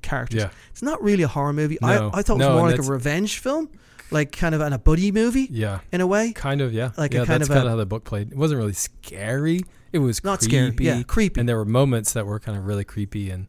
[0.02, 0.50] characters Yeah.
[0.70, 2.10] it's not really a horror movie No.
[2.12, 3.68] I, I thought it was No, more like a revenge film
[4.10, 5.80] like kind of an a buddy movie Yeah.
[5.92, 6.90] in a way Kind of, yeah.
[6.96, 8.32] Like a kind that's of kind of how the book played.
[8.32, 9.60] It wasn't really scary.
[9.92, 10.84] It was Not scary, creepy.
[10.84, 11.40] yeah, creepy.
[11.40, 13.46] And there were moments that were kind of really creepy and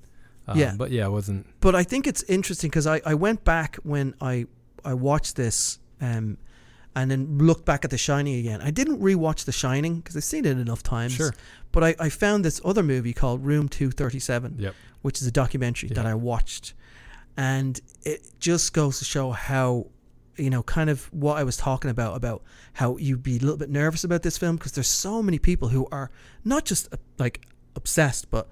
[0.50, 0.74] um, Yeah.
[0.78, 4.16] but yeah, it wasn't but I think it's interesting because I, I went back when
[4.20, 4.48] I
[4.84, 6.38] I watched this um,
[6.96, 8.62] and then looked back at The Shining again.
[8.62, 11.14] I didn't rewatch The Shining because I've seen it enough times.
[11.14, 11.34] Sure.
[11.72, 14.76] But I, I found this other movie called Room 237, Yep.
[15.04, 16.74] which is a documentary that I watched.
[17.38, 19.88] And it just goes to show how,
[20.36, 22.42] you know, kind of what I was talking about, about
[22.74, 25.70] how you'd be a little bit nervous about this film because there's so many people
[25.70, 26.12] who are
[26.44, 28.48] not just uh, like obsessed, but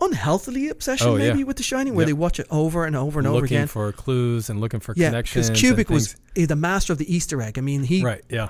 [0.00, 1.28] unhealthily obsession Oh, yeah.
[1.30, 2.06] maybe with The Shining, where Yep.
[2.08, 3.62] they watch it over and over and over again.
[3.62, 5.48] looking for clues and looking for Yeah, connections.
[5.50, 7.58] because Kubrick was the master of the Easter egg.
[7.58, 8.48] I mean, he Right, yeah.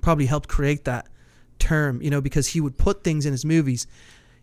[0.00, 1.08] probably helped create that
[1.58, 3.86] term, you know, because he would put things in his movies.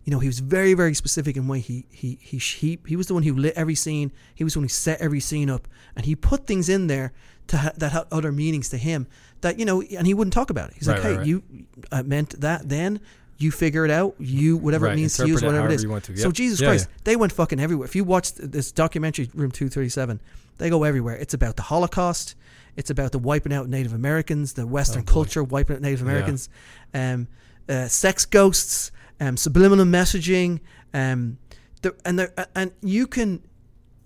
[0.04, 3.08] You know, he was very, very specific in way he he he he, he was
[3.08, 4.12] the one who lit every scene.
[4.36, 7.12] He was the one who set every scene up, and he put things in there
[7.48, 9.08] to ha- that had other meanings to him.
[9.42, 10.76] That you know, and he wouldn't talk about it.
[10.78, 11.28] He's like, "Hey, right, right.
[11.28, 11.44] you
[11.92, 13.00] uh, meant that then."
[13.38, 14.16] You figure it out.
[14.20, 16.08] You whatever it Right, means to use, interpret whatever it however is.
[16.10, 16.22] you to.
[16.22, 17.02] So Jesus Yeah, Christ, yeah.
[17.04, 17.86] they went fucking everywhere.
[17.86, 20.22] If you watched this documentary, Room Two Thirty Seven,
[20.58, 21.16] they go everywhere.
[21.16, 22.36] It's about the Holocaust.
[22.78, 26.06] It's about the wiping out Native Americans, the Western Oh, culture wiping out Native Yeah.
[26.08, 26.50] Americans,
[26.94, 27.28] um,
[27.70, 30.60] uh, sex ghosts, um, subliminal messaging,
[30.94, 31.38] um,
[31.82, 33.42] the, and and you can.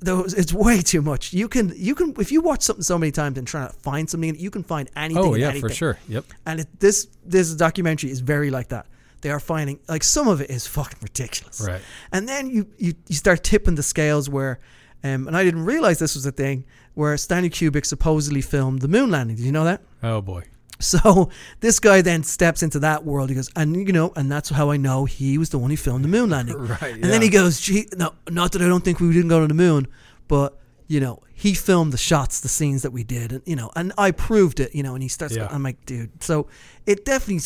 [0.02, 1.34] Those it's way too much.
[1.34, 4.10] You can you can if you watch something so many times and try to find
[4.10, 5.22] something, you can find anything.
[5.24, 5.68] Oh yeah, anything.
[5.68, 6.00] for sure.
[6.08, 6.24] Yep.
[6.46, 8.86] And it, this this documentary is very like that.
[9.22, 11.62] They are finding like some of it is fucking ridiculous.
[11.62, 11.82] Right.
[12.12, 14.60] And then you you, you start tipping the scales where,
[15.04, 18.88] um, and I didn't realize this was a thing where Stanley Kubrick supposedly filmed the
[18.88, 19.36] moon landing.
[19.36, 19.82] Did you know that?
[20.04, 20.44] Oh boy.
[20.80, 21.30] So
[21.60, 23.30] this guy then steps into that world.
[23.30, 25.78] He goes, and you know, and that's how I know he was the one who
[25.78, 26.56] filmed the moon landing.
[26.82, 29.42] Right, And then he goes, gee, no, not that I don't think we didn't go
[29.42, 29.88] to the moon,
[30.28, 33.72] but you know, he filmed the shots, the scenes that we did, and you know,
[33.76, 34.74] and I proved it.
[34.74, 35.36] You know, and he starts.
[35.36, 35.48] Yeah.
[35.50, 36.24] I'm like, dude.
[36.24, 36.48] So
[36.86, 37.40] it definitely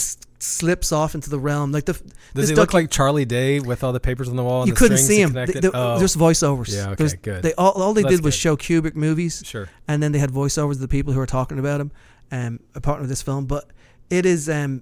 [0.43, 1.71] slips off into the realm.
[1.71, 1.99] Like the
[2.35, 4.61] Does he look like Charlie Day with all the papers on the wall?
[4.61, 5.33] And you the couldn't see him.
[5.33, 5.97] They- they- oh.
[5.97, 6.73] There's voiceovers.
[6.75, 6.87] Yeah.
[6.87, 6.95] Okay.
[6.95, 7.43] There's- good.
[7.43, 8.39] They all, all they That's did was good.
[8.39, 9.41] show Kubrick movies.
[9.45, 9.69] Sure.
[9.87, 11.91] And then they had voiceovers of the people who were talking about him,
[12.31, 13.45] um, a part of this film.
[13.45, 13.69] But
[14.09, 14.81] it is, um,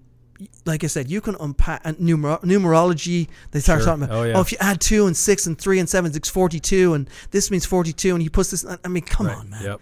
[0.65, 3.27] like I said, you can unpack and numer- numerology.
[3.51, 3.85] They start Sure.
[3.87, 6.29] talking about, Oh, oh, if you add two and six and three and seven, it's
[6.29, 8.65] forty-two, and this means forty-two, and he puts this.
[8.83, 9.37] I mean, come Right.
[9.37, 9.63] on, man.
[9.63, 9.81] Yep.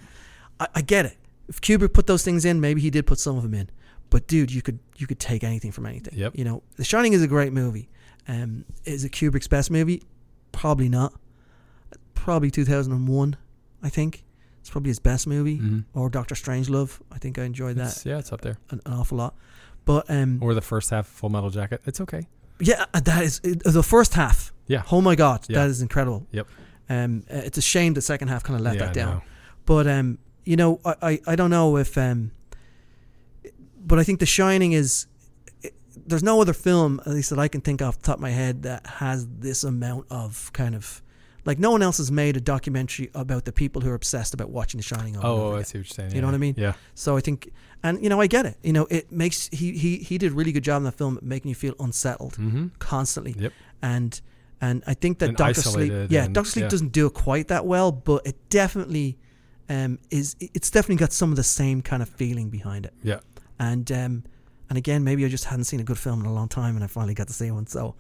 [0.60, 1.16] I, I get it.
[1.48, 3.70] If Kubrick put those things in, maybe he did put some of them in.
[4.10, 6.18] But dude, you could you could take anything from anything.
[6.18, 6.36] Yep.
[6.36, 7.90] You know, The Shining is a great movie.
[8.28, 10.04] Um, is it Kubrick's best movie?
[10.52, 11.14] Probably not.
[12.16, 13.38] Probably 2001,
[13.82, 14.24] I think.
[14.60, 15.58] It's probably his best movie.
[15.60, 15.86] Mhm.
[15.94, 17.00] Or Doctor Strangelove.
[17.12, 18.58] I think I enjoyed that It's- yeah, it's up there.
[18.72, 19.36] an, an awful lot.
[19.86, 21.82] But um, Or the first half Full Metal Jacket.
[21.86, 22.28] It's okay.
[22.60, 24.52] yeah, uh, that is it- the first half.
[24.68, 24.84] Yeah.
[24.92, 25.60] Oh my god, Yeah.
[25.62, 26.28] that is incredible.
[26.32, 26.48] Yep.
[26.90, 29.16] Um, it's a shame the second half kind of let Yeah, that down.
[29.16, 29.22] know.
[29.66, 32.32] But um, you know, I, I, I don't know if um,
[33.86, 35.08] but I think The Shining is.
[35.64, 35.74] it-
[36.08, 38.30] There's no other film, at least that I can think off the top of my
[38.32, 41.02] head, that has this amount of kind of
[41.46, 44.50] like no one else has made a documentary about the people who are obsessed about
[44.50, 45.18] watching The Shining.
[45.18, 46.14] Over Oh, I see what you're saying.
[46.16, 46.54] You know what I mean?
[46.58, 46.74] Yeah.
[46.96, 47.50] So I think,
[47.84, 48.58] and you know, I get it.
[48.64, 51.18] You know, it makes he he he did a really good job in the film
[51.22, 52.72] making you feel unsettled Mhm.
[52.80, 53.36] constantly.
[53.38, 53.54] Yep.
[53.82, 54.22] And
[54.62, 56.70] and I think that And Doctor Sleep, yeah, and- Doctor Sleep yeah.
[56.70, 59.18] doesn't do it quite that well, but it definitely
[59.70, 60.36] um, is.
[60.40, 62.94] It's definitely got some of the same kind of feeling behind it.
[63.04, 63.20] Yeah.
[63.60, 64.24] And um,
[64.70, 66.84] and again, maybe I just hadn't seen a good film in a long time, and
[66.84, 67.96] I finally got to see one, so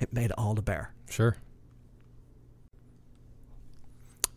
[0.00, 0.90] it made it all the better.
[1.08, 1.36] Sure.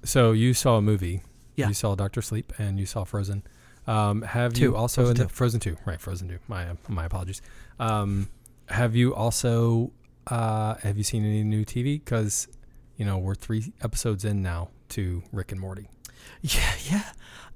[0.03, 1.21] So you saw a movie.
[1.55, 1.69] Yeah.
[1.69, 3.43] You saw Doctor Sleep and you saw Frozen.
[3.87, 4.61] Um, have Two.
[4.61, 5.33] you also Frozen in two.
[5.33, 5.77] Frozen two?
[5.85, 6.39] Right, Frozen two.
[6.47, 7.41] My my apologies.
[7.79, 8.29] Um,
[8.69, 9.91] have you also
[10.27, 12.03] uh, have you seen any new TV?
[12.03, 12.47] Because
[12.97, 15.89] you know we're three episodes in now to Rick and Morty.
[16.41, 17.03] Yeah, yeah.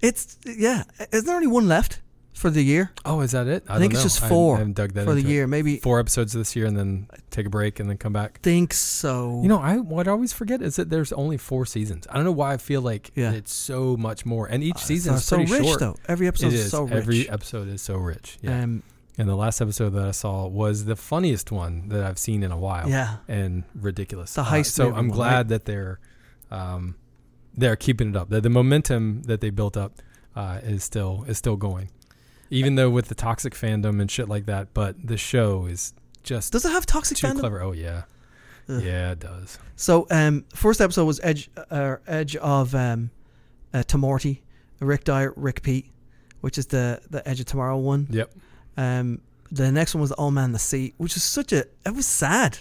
[0.01, 0.83] It's yeah.
[1.11, 1.99] Is there only one left
[2.41, 2.91] for the year?
[3.05, 3.63] Oh, is that it?
[3.69, 4.03] I, think don't it's know.
[4.03, 5.33] just four I haven't dug that for the into it.
[5.33, 5.47] year.
[5.47, 8.41] Maybe Four episodes this year, and then take a break, and then come back.
[8.41, 9.39] think so.
[9.41, 12.07] You know, I what I always forget is that there's only four seasons.
[12.09, 13.31] I don't know why I feel like Yeah.
[13.31, 15.79] it's so much more, and each season is so pretty rich short.
[15.79, 15.95] though.
[16.07, 16.71] Every episode is is.
[16.71, 16.93] so rich.
[16.93, 18.37] Every episode is so rich.
[18.41, 18.63] Yeah.
[18.63, 18.83] Um,
[19.17, 22.51] and the last episode that I saw was the funniest one that I've seen in
[22.51, 22.89] a while.
[22.89, 23.17] Yeah.
[23.27, 24.35] And ridiculous.
[24.37, 25.47] Uh, The heist so I'm glad right?
[25.49, 25.99] that they're
[26.49, 26.95] um,
[27.55, 28.29] they're keeping it up.
[28.29, 30.01] The, the momentum that they built up
[30.35, 31.89] uh, is still is still going.
[32.51, 36.51] Even though with the toxic fandom and shit like that, but the show is just
[36.51, 37.39] Does it have toxic too fandom?
[37.39, 37.61] clever.
[37.61, 38.03] Oh yeah.
[38.69, 38.83] Ugh.
[38.83, 39.57] Yeah, it does.
[39.75, 43.09] So, um, first episode was Edge, uh, Edge of um,
[43.73, 44.43] uh, Tomorty,
[44.79, 45.91] Rick Dyer, Rick Pete,
[46.41, 48.07] which is the the Edge of Tomorrow one.
[48.09, 48.31] Yep.
[48.77, 51.95] Um, the next one was the Old Man the Sea, which is such a it
[51.95, 52.59] was sad,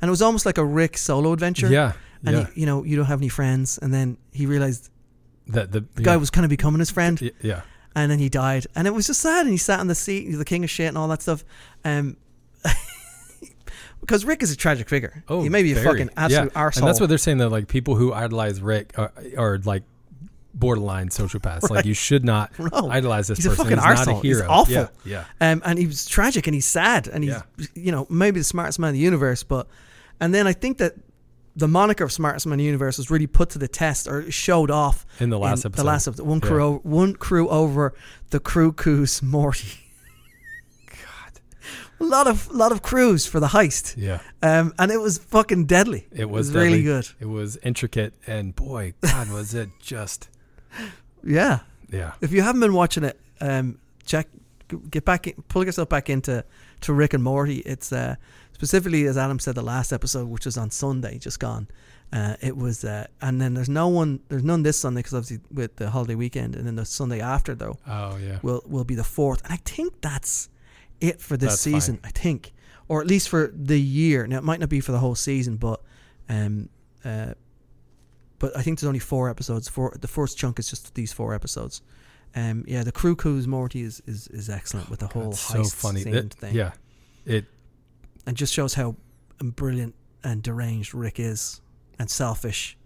[0.00, 1.68] and it was almost like a Rick solo adventure.
[1.68, 1.94] Yeah.
[2.24, 2.46] and yeah.
[2.54, 4.90] he, you know you don't have any friends, and then he realized
[5.48, 7.62] that the, the guy was kind of becoming his friend, yeah.
[8.00, 9.42] And then he died, and it was just sad.
[9.42, 11.44] And he sat in the seat, he's the king of shit and all that stuff.
[11.84, 12.16] Um,
[14.00, 15.22] because Rick is a tragic figure.
[15.28, 16.60] Oh, he may be a fucking absolute yeah.
[16.60, 16.78] arsehole.
[16.78, 19.82] And that's what they're saying that like people who idolize Rick are, are like
[20.54, 21.70] borderline sociopaths.
[21.70, 22.90] Like you should not No.
[22.90, 23.64] idolize this He's a person.
[23.64, 24.22] fucking He's not a arsehole.
[24.22, 24.74] He's awful.
[24.74, 24.88] Yeah.
[25.04, 25.24] yeah.
[25.40, 27.66] Um, and he was tragic and he's sad and he's Yeah.
[27.74, 29.42] you know maybe the smartest man in the universe.
[29.42, 29.66] But
[30.20, 30.94] and then I think that
[31.56, 34.30] the moniker of smartest man in the universe was really put to the test or
[34.30, 35.82] showed off In the last The episode.
[35.82, 36.48] The last episode, one Yeah.
[36.48, 37.92] crew, o- one crew over
[38.30, 39.80] the Crewcoo's Morty.
[40.88, 41.40] God,
[42.00, 43.94] a lot of lot of crews for the heist.
[43.96, 44.20] Yeah.
[44.42, 46.06] Um, and it was fucking deadly.
[46.12, 46.82] It was, really deadly.
[46.84, 47.08] good.
[47.20, 50.28] It was intricate and boy, God, was it just
[51.24, 51.60] Yeah.
[51.90, 52.12] yeah.
[52.20, 54.28] If you haven't been watching it, um, check,
[54.90, 56.44] get back, in, pull yourself back into
[56.82, 57.58] to Rick and Morty.
[57.58, 58.14] It's uh,
[58.60, 61.66] specifically as Adam said, the last episode, which was on Sunday, just gone.
[62.12, 65.38] Uh, it was, uh, and then there's no one, there's none this Sunday because obviously
[65.50, 68.38] with the holiday weekend, and then the Sunday after though Oh yeah.
[68.42, 70.50] will will be the fourth, and I think that's
[71.00, 71.96] it for this That's season.
[71.96, 72.08] fine.
[72.08, 72.52] I think,
[72.88, 74.26] or at least for the year.
[74.26, 75.80] Now it might not be for the whole season, but
[76.28, 76.68] um,
[77.04, 77.32] uh,
[78.38, 79.68] but I think there's only four episodes.
[79.68, 79.96] Four.
[79.98, 81.80] The first chunk is just these four episodes.
[82.34, 85.74] Um, yeah, the Crewcoo's Morty is, is, is excellent with the whole It's so heist
[85.74, 86.02] funny.
[86.02, 86.54] It- thing.
[86.54, 86.72] Yeah.
[87.24, 87.46] It
[88.26, 88.96] and just shows how
[89.40, 91.60] brilliant and deranged Rick is,
[91.98, 92.76] and selfish,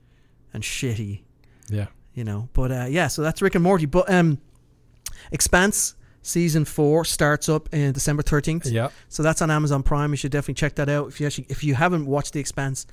[0.53, 1.23] and shitty.
[1.69, 1.87] yeah.
[2.15, 3.87] You know, but uh, yeah, so that's Rick and Morty.
[3.87, 4.39] But um,
[5.33, 8.67] Expanse season four starts up in December thirteenth.
[8.67, 8.91] Yeah.
[9.09, 10.11] So that's on Amazon Prime.
[10.13, 12.87] You should definitely check that out if you actually if you haven't watched The Expanse.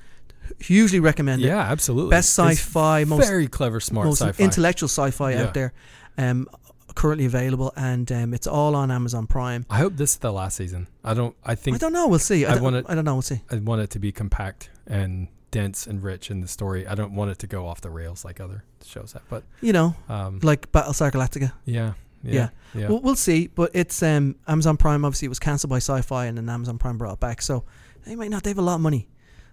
[0.58, 1.46] Hugely recommend it.
[1.46, 2.10] Yeah, absolutely.
[2.10, 4.42] Best sci-fi, most very clever, smart most sci-fi.
[4.42, 5.42] intellectual sci-fi Yeah.
[5.44, 5.72] out there.
[6.18, 6.48] Um,
[6.94, 9.64] currently available, and um, it's all on Amazon Prime.
[9.70, 10.88] I hope this is the last season.
[11.04, 11.34] I don't.
[11.44, 12.08] I think I don't know.
[12.08, 12.44] We'll see.
[12.46, 13.14] I, I don't, want it- I don't know.
[13.14, 13.40] We'll see.
[13.50, 16.86] I want it to be compact and dense and rich in the story.
[16.86, 19.22] I don't want it to go off the rails like other shows have.
[19.28, 21.52] But You know, um, like Battlestar Galactica.
[21.66, 22.32] yeah, Yeah.
[22.32, 22.88] yeah, yeah.
[22.88, 23.48] We'll, we'll see.
[23.48, 25.04] But it's um, Amazon Prime.
[25.04, 27.42] Obviously, it was cancelled by Syfy, and then Amazon Prime brought it back.
[27.42, 27.64] So
[28.06, 28.42] they might not.
[28.44, 29.08] They have a lot of money,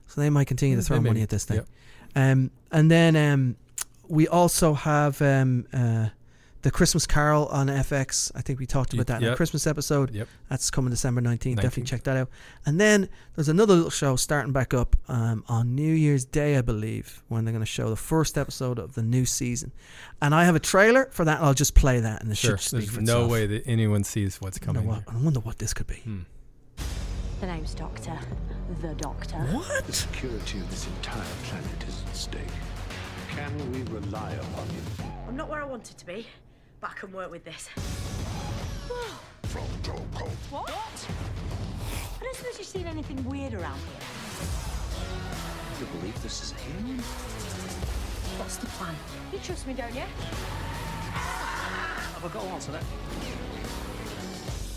[0.08, 1.58] so they might continue to throw money at this thing.
[1.58, 1.68] Yep.
[2.16, 3.56] Um, and then um,
[4.08, 6.08] we also have um, uh,
[6.62, 8.32] the Christmas Carol on FX.
[8.36, 9.36] I think we talked about that in a.
[9.36, 10.14] Christmas episode.
[10.14, 10.28] Yep.
[10.50, 11.56] That's coming December 19th.
[11.56, 12.30] Definitely check that out.
[12.66, 16.62] And then there's another little show starting back up um, on New Year's Day, I
[16.62, 19.72] believe, when they're going to show the first episode of the new season.
[20.22, 21.40] And I have a trailer for that.
[21.42, 22.58] I'll just play that, and it Sure.
[22.58, 23.32] should speak There's for no itself.
[23.32, 24.96] way that anyone sees what's I wonder coming.
[25.06, 25.96] what- I wonder what this could be.
[25.96, 26.20] Hmm.
[27.40, 28.20] The name's Doctor.
[28.82, 29.38] The Doctor.
[29.38, 29.88] What?
[29.88, 32.42] The security of this entire planet is at stake.
[33.30, 35.06] Can we rely upon you?
[35.28, 36.28] I'm not where I wanted to be,
[36.82, 37.70] but I can work with this.
[39.44, 40.32] From Joe Colt.
[40.50, 41.08] What?
[42.20, 44.08] I don't suppose you've seen anything weird around here.
[45.80, 47.00] You believe this is alien?
[48.38, 48.96] What's the plan?
[49.34, 50.04] You trust me, don't you?
[51.12, 52.84] Have I got to answer that?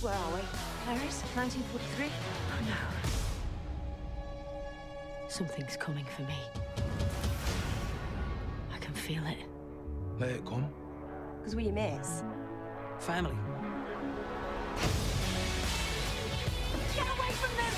[0.00, 0.40] Where are we?
[0.84, 2.06] Paris, 1943?
[2.06, 2.76] Oh no.
[5.28, 6.34] Something's coming for me.
[8.72, 9.38] I can feel it.
[10.18, 10.72] Let it come.
[11.42, 12.22] Because we're your mates.
[13.00, 13.34] Family.
[16.94, 17.74] Get away from them!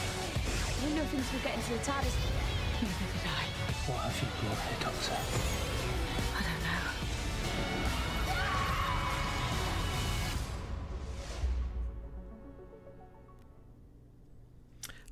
[0.83, 2.13] You know things will get into the TARDIS.
[2.83, 3.45] Neither did I.
[3.89, 5.74] What have you brought here, Doctor?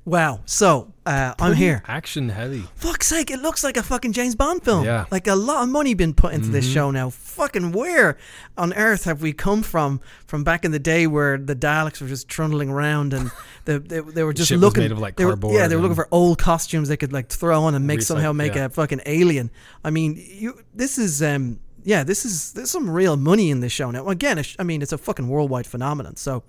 [0.05, 0.41] Wow.
[0.45, 1.81] So uh, I'm here.
[1.87, 2.63] Action heavy.
[2.75, 3.31] Fuck's sake!
[3.31, 4.83] It looks like a fucking James Bond film.
[4.83, 5.05] Yeah.
[5.11, 6.73] Like a lot of money been put into this Mhm.
[6.73, 7.09] show now.
[7.09, 8.17] Fucking where
[8.57, 10.01] on earth have we come from?
[10.27, 13.31] From back in the day where the Daleks were just trundling around and
[13.65, 14.83] the, they, they were just Shit was looking.
[14.83, 17.13] made of, like, they were, cardboard yeah, they were looking for old costumes they could
[17.13, 18.65] like throw on and make Recycle- somehow make yeah.
[18.65, 19.51] a fucking alien.
[19.85, 20.59] I mean, you.
[20.73, 21.59] This is um.
[21.85, 24.07] Yeah, this is there's some real money in this show now.
[24.09, 26.15] Again, it's- I mean, it's a fucking worldwide phenomenon.
[26.15, 26.43] So,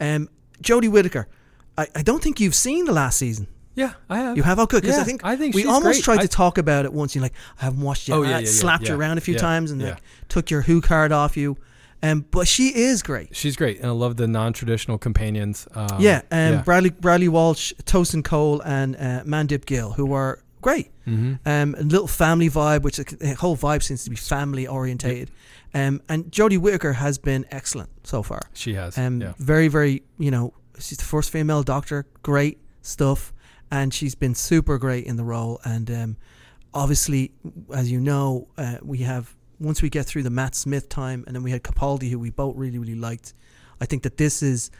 [0.00, 0.28] um,
[0.60, 1.28] Jodie Whittaker,
[1.78, 3.46] I, I don't think you've seen the last season.
[3.74, 4.36] Yeah, I have.
[4.36, 4.58] You have?
[4.58, 4.82] Oh, good.
[4.82, 6.04] Because I think I think we almost great.
[6.04, 7.14] tried I- to talk about it once.
[7.14, 8.16] You're like, I haven't watched yet.
[8.16, 9.90] Oh, yeah, I yeah, yeah, slapped you around a few yeah, times and yeah.
[9.90, 11.56] like took your Who card off you.
[12.02, 13.34] Um, but she is great.
[13.34, 15.68] She's great, and I love the non-traditional companions.
[15.74, 16.62] Um, yeah, um, yeah.
[16.62, 20.90] Bradley Bradley Walsh, Tosin Cole, and uh, Mandip Gill, who are great.
[21.06, 21.38] Mhm.
[21.46, 25.30] Um, a little family vibe, which the whole vibe seems to be family orientated.
[25.74, 28.42] Um, and Jodie Whittaker has been excellent so far.
[28.52, 29.32] She has, Um, yeah.
[29.38, 32.06] very very you know she's the first female doctor.
[32.22, 33.32] Great stuff,
[33.70, 35.60] and she's been super great in the role.
[35.64, 36.16] And um,
[36.74, 37.32] obviously,
[37.74, 41.36] as you know, uh, we have once we get through the Matt Smith time, and
[41.36, 43.34] then we had Capaldi, who we both really really liked.
[43.80, 44.70] I think that this is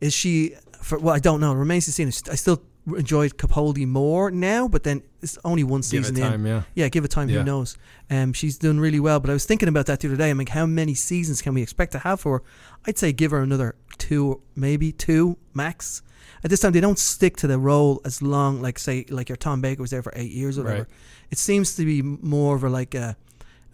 [0.00, 1.52] is she for well I don't know.
[1.52, 2.32] It remains to be seen.
[2.32, 6.46] I still enjoyed Capaldi more now, but then it's only one Give it season time,
[6.46, 6.52] in.
[6.52, 6.62] yeah.
[6.74, 7.28] yeah, give it time.
[7.28, 7.38] Yeah.
[7.38, 7.76] Who knows?
[8.10, 9.18] Um, she's done really well.
[9.20, 10.30] But I was thinking about that the other day.
[10.30, 12.38] I'm like, how many seasons can we expect to have for?
[12.38, 12.44] her?
[12.86, 16.02] I'd say give her another two, maybe two max.
[16.44, 18.62] At this time, they don't stick to the role as long.
[18.62, 20.82] Like say, like your Tom Baker was there for eight years or whatever.
[20.82, 20.90] Right.
[21.30, 23.16] It seems to be more of a like a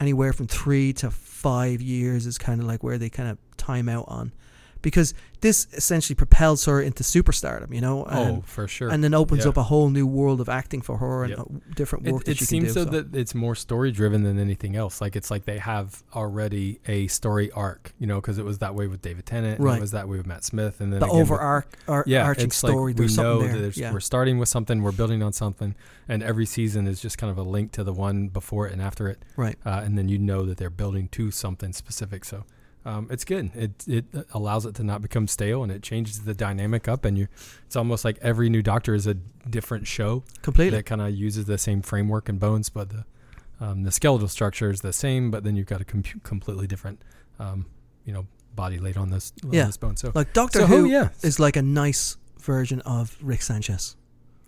[0.00, 3.88] anywhere from three to five years is kind of like where they kind of time
[3.88, 4.32] out on.
[4.82, 8.04] Because this essentially propels her into superstardom, you know.
[8.08, 8.90] Oh, and- for sure.
[8.90, 9.50] And then opens Yeah.
[9.50, 11.46] up a whole new world of acting for her and Yep.
[11.76, 12.90] different It, work that it she seems can do.
[12.90, 15.00] so that it's more story driven than anything else.
[15.00, 18.74] Like it's like they have already a story arc, you know, because it was that
[18.74, 19.78] way with David Tennant, and Right.
[19.78, 22.46] it was that way with Matt Smith, and then The over overarch- ar- yeah, arching
[22.46, 23.92] it's like story, we there's something know there, that yeah.
[23.92, 25.74] we're starting with something, we're building on something,
[26.08, 28.82] and every season is just kind of a link to the one before it and
[28.82, 29.56] after it, Right.
[29.64, 32.24] Uh, and then you know that they're building to something specific.
[32.24, 32.44] So.
[32.84, 33.50] Um, it's good.
[33.54, 37.04] It it allows it to not become stale, and it changes the dynamic up.
[37.04, 37.28] And you,
[37.66, 39.14] it's almost like every new Doctor is a
[39.48, 40.24] different show.
[40.42, 40.76] Completely.
[40.78, 43.04] that kind of uses the same framework and bones, but the
[43.60, 45.30] um, the skeletal structure is the same.
[45.30, 47.00] But then you've got a com- completely different,
[47.38, 47.66] um,
[48.04, 49.96] you know, body laid on this on yeah, this bone.
[49.96, 53.96] So like Doctor so, Who yeah, is like a nice version of Rick Sanchez.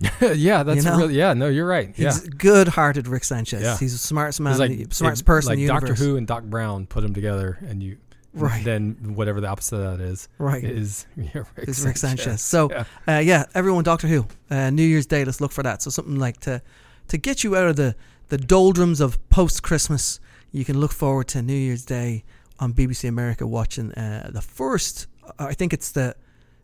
[0.20, 0.97] yeah, that's You know?
[0.99, 1.35] really yeah.
[1.35, 1.94] No, you're right.
[1.97, 3.62] Yeah, He's good-hearted Rick Sanchez.
[3.62, 3.79] Yeah.
[3.79, 5.94] He's the smartest man, It's like smartest it- person Like in the Doctor.
[5.94, 7.97] Who and Doc Brown put them together, and you
[8.35, 8.64] Right.
[8.64, 10.62] Then whatever the opposite of that is, Right.
[10.64, 12.25] is yeah, Rick is Rick Sanchez.
[12.25, 12.42] Sanchez.
[12.42, 12.85] So Yeah.
[13.16, 15.25] uh, yeah, everyone, Doctor Who, uh, New Year's Day.
[15.25, 15.83] Let's look for that.
[15.83, 16.61] So something like to
[17.09, 17.94] to get you out of the
[18.29, 20.20] the doldrums of post Christmas.
[20.53, 22.25] You can look forward to New Year's Day
[22.59, 25.07] on BBC America watching uh, the first.
[25.38, 26.14] I think it's the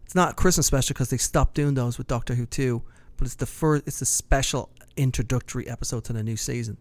[0.04, 2.82] it's not Christmas special because they stopped doing those with Doctor Who two,
[3.16, 3.86] but it's the first.
[3.86, 6.76] It's a special introductory episode to the new season.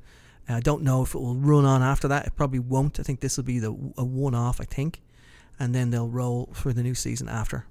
[0.56, 2.26] I don't know if it will run on after that.
[2.28, 3.00] It probably won't.
[3.00, 4.60] I think this will be the a one off.
[4.60, 5.02] I think,
[5.60, 7.66] and then they'll roll for the new season after.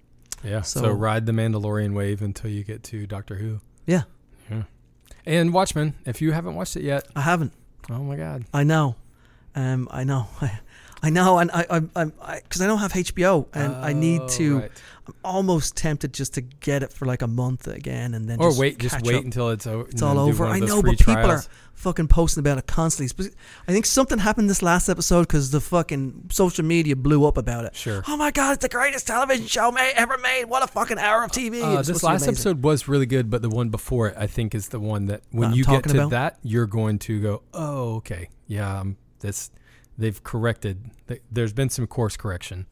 [0.44, 0.62] Yeah.
[0.62, 3.60] So, So- ride the Mandalorian wave until you get to Doctor Who.
[3.86, 4.02] Yeah.
[4.50, 4.62] Yeah.
[5.26, 7.06] And Watchmen, if you haven't watched it yet.
[7.16, 7.52] I haven't.
[7.90, 8.44] Oh my god.
[8.54, 8.96] I know.
[9.54, 10.28] Um, I know.
[10.40, 10.60] I,
[11.02, 14.28] I know, and I, I, I'm, because I, don't have HBO, and I need Oh,
[14.28, 14.58] to.
[14.60, 14.70] right.
[15.06, 18.48] I'm almost tempted just to get it for like a month again, and then Or
[18.50, 19.24] just wait, just wait up.
[19.24, 20.44] until it's o- It's all over.
[20.44, 21.42] I know, but people are
[21.74, 23.30] fucking posting about it constantly.
[23.66, 27.64] I think something happened this last episode because the fucking social media blew up about
[27.64, 27.74] it.
[27.74, 28.02] Sure.
[28.06, 30.44] Oh my god, it's the greatest television show made, ever made.
[30.44, 31.62] What a fucking hour of TV.
[31.62, 34.14] Uh, this supposed to be last episode was really good, but the one before it,
[34.18, 36.10] I think, is the one that when I'm you get to about?
[36.10, 39.50] that, you're going to go, "Oh, okay, yeah." Um, this
[39.98, 40.90] they've corrected.
[41.08, 42.66] th- There's been some course correction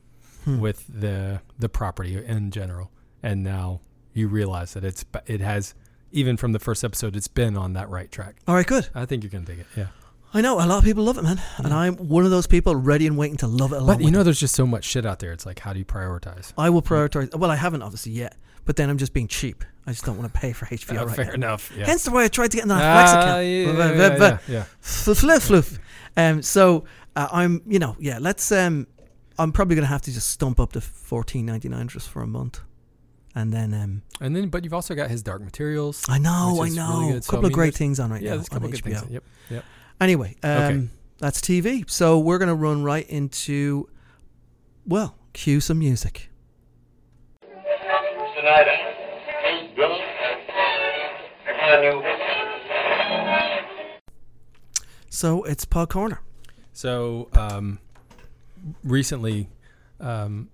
[0.44, 0.60] Hmm.
[0.60, 3.80] with the the property in general, and now
[4.12, 5.74] you realize that it's it has
[6.12, 8.36] even from the first episode, it's been on that right track.
[8.46, 8.88] All right, good.
[8.94, 9.66] I think you're gonna dig it.
[9.76, 9.88] Yeah.
[10.32, 12.76] I know a lot of people love it, man, and I'm one of those people
[12.76, 13.80] ready and waiting to love it.
[13.84, 15.32] But you know, there's just so much shit out there.
[15.32, 16.52] It's like, how do you prioritize?
[16.58, 17.34] I will prioritize.
[17.34, 19.64] Well, I haven't obviously yet, but then I'm just being cheap.
[19.86, 21.32] I just don't want to pay for HBO Uh, right fair now.
[21.32, 21.86] enough, yeah.
[21.86, 23.46] Hence the way I tried to get an Netflix Ah, account.
[23.46, 24.64] yeah, yeah, yeah, yeah.
[24.82, 25.78] Floof, floof, floof.
[26.16, 26.84] Um, so
[27.16, 28.18] uh, I'm, you know, yeah.
[28.20, 28.52] Let's.
[28.52, 28.86] Um,
[29.38, 32.26] I'm probably gonna have to just stump up to fourteen ninety nine just for a
[32.26, 32.60] month,
[33.34, 33.74] and then.
[33.74, 36.04] Um, And then, but you've also got his Dark Materials.
[36.08, 37.00] I know, I know.
[37.00, 37.24] really good.
[37.24, 38.68] So, couple I mean, of great things on right yeah, now there's a on couple
[38.68, 39.10] of good things.
[39.10, 39.64] Yep, yep.
[40.00, 40.88] Anyway, um, Okay.
[41.18, 41.88] that's TV.
[41.90, 43.88] So we're gonna run right into,
[44.86, 46.30] well, cue some music.
[48.40, 48.76] Snyder,
[49.74, 49.92] Bill,
[51.46, 52.02] I find you
[55.10, 56.20] So it's Pod Corner.
[56.76, 57.78] So um,
[58.84, 59.48] recently,
[59.98, 60.50] um,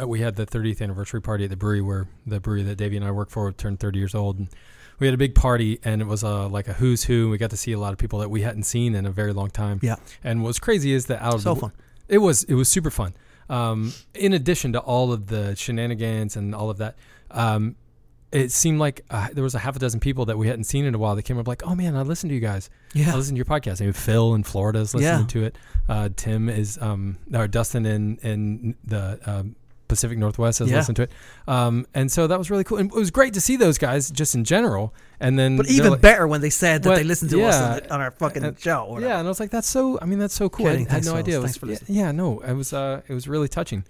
[0.00, 2.96] uh, we had the 30th anniversary party at the brewery where the brewery that Davey
[2.96, 4.40] and I work for turned 30 years old.
[4.40, 4.48] And
[4.98, 7.30] we had a big party, and it was uh, like a who's who.
[7.30, 9.32] We got to see a lot of people that we hadn't seen in a very
[9.32, 9.78] long time.
[9.84, 9.96] Yeah.
[10.24, 11.72] And what's crazy is that out of So the, fun.
[12.08, 13.14] It was it was super fun.
[13.48, 16.96] Um, in addition to all of the shenanigans and all of that,
[17.30, 17.76] um,
[18.32, 20.84] it seemed like uh, there was a half a dozen people that we hadn't seen
[20.86, 22.70] in a while that came up like, "Oh man, I listened to you guys.
[22.94, 23.12] Yeah.
[23.12, 25.26] I listened to your podcast." Maybe Phil in Florida is listening Yeah.
[25.26, 25.56] to it.
[25.88, 29.56] Uh, Tim is, um, or Dustin in in the um,
[29.88, 30.78] Pacific Northwest has Yeah.
[30.78, 31.12] listened to it.
[31.46, 32.78] Um, and so that was really cool.
[32.78, 34.94] And it was great to see those guys just in general.
[35.20, 37.76] And then, But even like- better when they said that they listened to us on,
[37.76, 38.84] the, on our fucking and- show.
[38.88, 39.98] or Yeah, and I was like, that's so.
[40.00, 40.66] I mean, that's so cool.
[40.68, 41.38] I had no idea.
[41.42, 42.72] Was, yeah, yeah, no, it was.
[42.72, 43.84] Uh, it was really touching.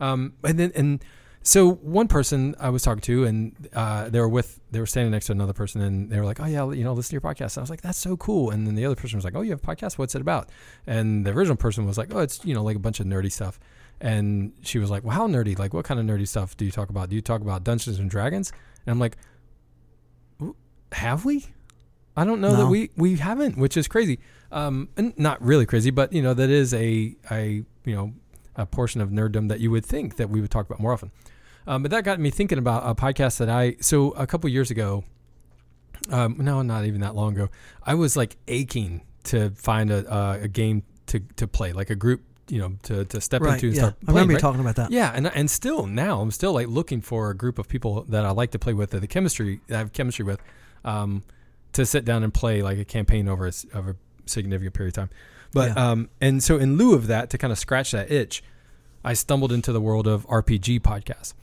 [0.00, 1.04] Um, and then and
[1.42, 5.12] so one person I was talking to, and uh, they were with, they were standing
[5.12, 7.20] next to another person, and they were like, oh yeah, you know, listen to your
[7.20, 7.56] podcast.
[7.56, 8.50] And I was like, that's so cool.
[8.50, 9.98] And then the other person was like, oh, you have a podcast?
[9.98, 10.50] What's it about?
[10.86, 13.32] And the original person was like, oh, it's you know like a bunch of nerdy
[13.32, 13.58] stuff.
[14.00, 15.58] And she was like, well, how nerdy?
[15.58, 17.08] Like, what kind of nerdy stuff do you talk about?
[17.08, 18.52] Do you talk about Dungeons and Dragons?
[18.86, 19.16] And I'm like,
[20.92, 21.46] have we?
[22.16, 24.18] I don't know that we we haven't, which is crazy.
[24.50, 28.12] Um, and not really crazy, but you know that is a a you know
[28.58, 31.10] a portion of nerddom that you would think that we would talk about more often.
[31.66, 34.70] Um, but that got me thinking about a podcast that I so a couple years
[34.70, 35.04] ago.
[36.10, 37.48] Um, no, not even that long ago.
[37.82, 41.96] I was like aching to find a uh, a game to to play, like a
[41.96, 43.80] group, you know, to to step Right, into and yeah.
[43.82, 43.94] start.
[43.94, 44.40] I Playing, remember you right?
[44.40, 44.90] talking about that.
[44.90, 48.24] Yeah, and and still now I'm still like looking for a group of people that
[48.24, 50.40] I like to play with, that the chemistry that I have chemistry with,
[50.84, 51.22] um,
[51.72, 53.96] to sit down and play like a campaign over a, over a
[54.28, 55.10] significant period of time.
[55.52, 55.90] But Yeah.
[55.90, 58.42] um, and so in lieu of that, to kind of scratch that itch,
[59.04, 61.34] I stumbled into the world of RPG podcasts.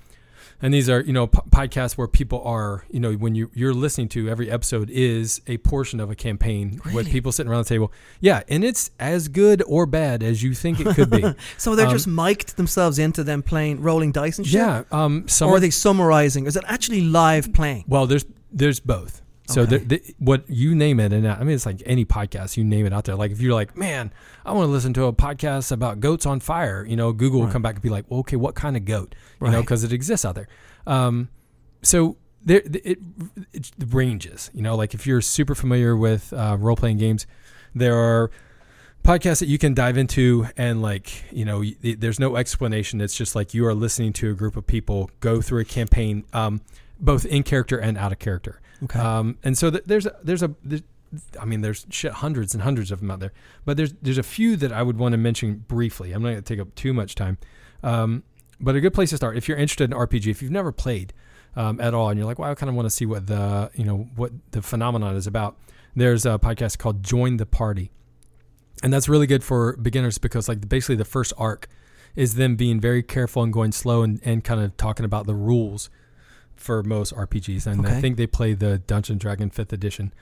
[0.61, 3.73] And these are, you know, p- podcasts where people are, you know, when you you're
[3.73, 7.69] listening to every episode is a portion of a campaign with people sitting around the
[7.69, 7.91] table.
[8.21, 11.23] Yeah, and it's as good or bad as you think it could be.
[11.57, 14.55] So they're Um, just mic'd themselves into them playing rolling dice and shit?
[14.55, 16.45] Yeah, um, some or are they summarizing?
[16.45, 17.83] Is it actually live playing?
[17.87, 19.21] Well, there's there's both.
[19.47, 19.77] So Okay.
[19.77, 22.85] the, the, what you name it, and I mean it's like any podcast you name
[22.85, 23.15] it out there.
[23.15, 24.11] Like if you're like, man,
[24.45, 27.47] I want to listen to a podcast about goats on fire, you know, Google will
[27.51, 29.13] come back and be like, well, okay, what kind of goat?
[29.41, 30.47] You know, because it exists out there.
[30.87, 31.29] Um,
[31.83, 32.99] so there it,
[33.53, 34.49] it ranges.
[34.53, 37.27] You know, like if you're super familiar with uh, role playing games,
[37.73, 38.31] there are
[39.03, 43.15] podcasts that you can dive into and like you know y- there's no explanation it's
[43.15, 46.59] just like you are listening to a group of people go through a campaign um,
[46.99, 48.99] both in character and out of character Okay.
[48.99, 50.83] um, and so th- there's a there's a there's,
[51.39, 53.31] I mean there's shit hundreds and hundreds of them out there
[53.63, 56.11] but there's there's a few that I would want to mention briefly.
[56.11, 57.37] I'm not going to take up too much time.
[57.83, 58.23] Um,
[58.59, 61.13] but a good place to start if you're interested in RPG if you've never played
[61.55, 63.69] um, at all and you're like well I kind of want to see what the
[63.75, 65.57] you know what the phenomenon is about
[65.95, 67.89] there's a podcast called Join the Party.
[68.83, 71.69] And that's really good for beginners because like basically the first arc
[72.15, 75.35] is them being very careful and going slow and, and kind of talking about the
[75.35, 75.89] rules
[76.55, 77.67] for most RPGs.
[77.67, 80.13] And I think they play the Dungeon Dragon Fifth Edition,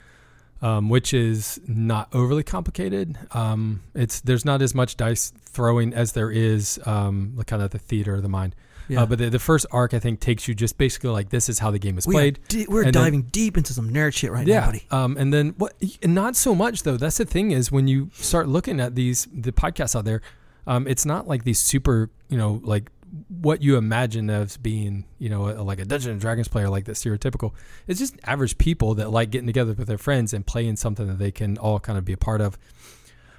[0.62, 3.18] um, which is not overly complicated.
[3.32, 7.70] Um, it's there's not as much dice throwing as there is um, like kind of
[7.70, 8.54] the theater of the mind.
[8.86, 9.02] Yeah.
[9.02, 11.58] Uh, but the, the first arc I think takes you just basically like this is
[11.58, 12.38] how the game is We played.
[12.48, 14.60] di- we're And then- diving deep into some nerd shit right yeah.
[14.60, 14.86] now, buddy.
[14.90, 15.72] Um, and then what?
[16.02, 16.98] and Not so much though.
[16.98, 20.20] That's the thing is when you start looking at these the podcasts out there,
[20.66, 22.90] um, it's not like these super you know like
[23.40, 26.84] what you imagine as being you know a, like a Dungeons and Dragons player like
[26.86, 27.52] that stereotypical.
[27.86, 31.18] It's just average people that like getting together with their friends and playing something that
[31.18, 32.58] they can all kind of be a part of.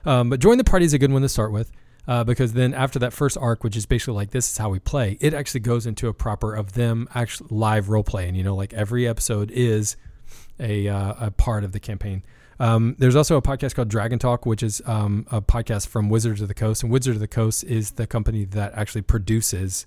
[0.06, 1.72] Um, but join the party is a good one to start with.
[2.08, 4.78] Uh, because then after that first arc, which is basically like this is how we
[4.78, 8.36] play, it actually goes into a proper of them actually live role playing.
[8.36, 9.96] You know, like every episode is
[10.60, 12.24] a uh, a part of the campaign.
[12.60, 16.42] Um, there's also a podcast called Dragon Talk, which is um, a podcast from Wizards
[16.42, 19.86] of the Coast, and Wizards of the Coast is the company that actually produces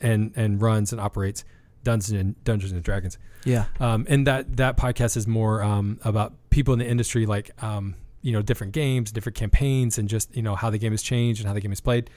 [0.00, 1.44] and and runs and operates
[1.84, 3.18] Dungeons and Dungeons and Dragons.
[3.44, 3.66] Yeah.
[3.80, 7.94] Um, and that that podcast is more um, about people in the industry, like um,
[8.22, 11.40] you know, different games, different campaigns, and just you know how the game has changed
[11.40, 12.10] and how the game is played.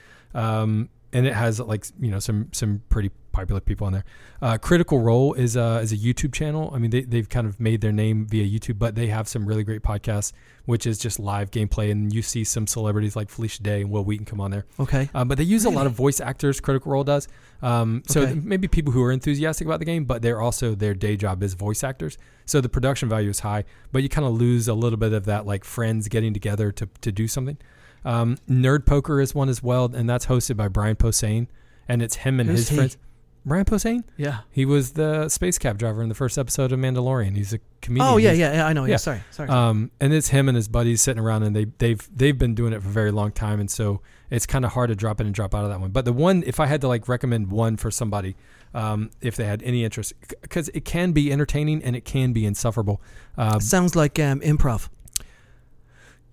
[1.12, 4.04] Um, and it has like you know some some pretty popular people on there.
[4.42, 6.70] Uh, Critical Role is a is a YouTube channel.
[6.74, 9.46] I mean, they they've kind of made their name via YouTube, but they have some
[9.46, 10.32] really great podcasts,
[10.66, 14.04] which is just live gameplay, and you see some celebrities like Felicia Day and Wil
[14.04, 14.66] Wheaton come on there.
[14.80, 15.08] Okay.
[15.14, 16.60] Uh, but they use a lot of voice actors.
[16.60, 17.28] Critical Role does.
[17.62, 18.34] Um, so Okay.
[18.34, 21.54] maybe people who are enthusiastic about the game, but they're also their day job is
[21.54, 22.18] voice actors.
[22.44, 25.24] So the production value is high, but you kind of lose a little bit of
[25.26, 27.56] that like friends getting together to to do something.
[28.04, 31.46] Um, Nerd Poker is one as well, and that's hosted by Brian Posehn,
[31.88, 32.76] and it's him and Who's his he?
[32.76, 32.96] friends.
[33.44, 34.04] Brian Posehn.
[34.16, 34.38] Yeah.
[34.52, 37.36] He was the space cab driver in the first episode of Mandalorian.
[37.36, 38.08] He's a comedian.
[38.08, 38.66] Oh yeah, yeah, yeah.
[38.66, 38.84] I know.
[38.84, 39.48] Yeah, sorry, sorry.
[39.48, 42.72] Um, and it's him and his buddies sitting around, and they they've they've been doing
[42.72, 44.00] it for a very long time, and so
[44.30, 45.90] it's kind of hard to drop in and drop out of that one.
[45.90, 48.36] But the one, if I had to like recommend one for somebody,
[48.74, 52.46] um, if they had any interest, because it can be entertaining and it can be
[52.46, 53.02] insufferable.
[53.36, 54.88] Um, Sounds like um, improv.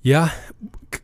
[0.03, 0.29] yeah,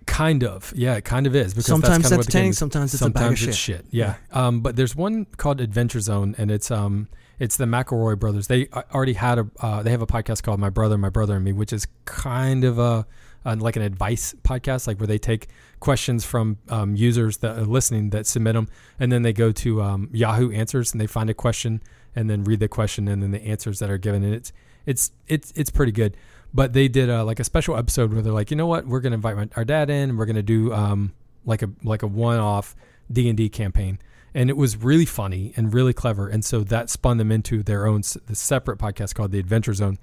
[0.05, 0.73] kind of.
[0.75, 1.53] Yeah, it kind of is.
[1.53, 3.47] Because Sometimes that's kind of what the game entertaining, sometimes it's a bag of sometimes
[3.47, 3.77] it's shit.
[3.77, 3.85] shit.
[3.91, 4.15] Yeah.
[4.31, 7.07] Um, but there's one called Adventure Zone, and it's um,
[7.39, 8.47] it's the McElroy brothers.
[8.47, 11.45] They already had a uh, they have a podcast called My Brother, My Brother and
[11.45, 13.05] Me, which is kind of a
[13.45, 15.47] uh, like an advice podcast, like where they take
[15.79, 18.67] questions from um, users that are listening that submit them,
[18.99, 21.81] and then they go to um, Yahoo Answers and they find a question
[22.15, 24.51] and then read the question and then the answers that are given, and it's
[24.85, 26.15] it's it's it's pretty good.
[26.55, 29.01] But they did uh, like a special episode where they're like, you know what, we're
[29.01, 31.13] gonna invite my, our dad in, and we're gonna do um,
[31.45, 32.75] like a like a one-off
[33.11, 33.99] D and D campaign,
[34.33, 37.85] and it was really funny and really clever, and so that spun them into their
[37.85, 39.97] own the separate podcast called the Adventure Zone,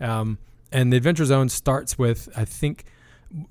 [0.00, 0.38] um,
[0.72, 2.84] and the Adventure Zone starts with I think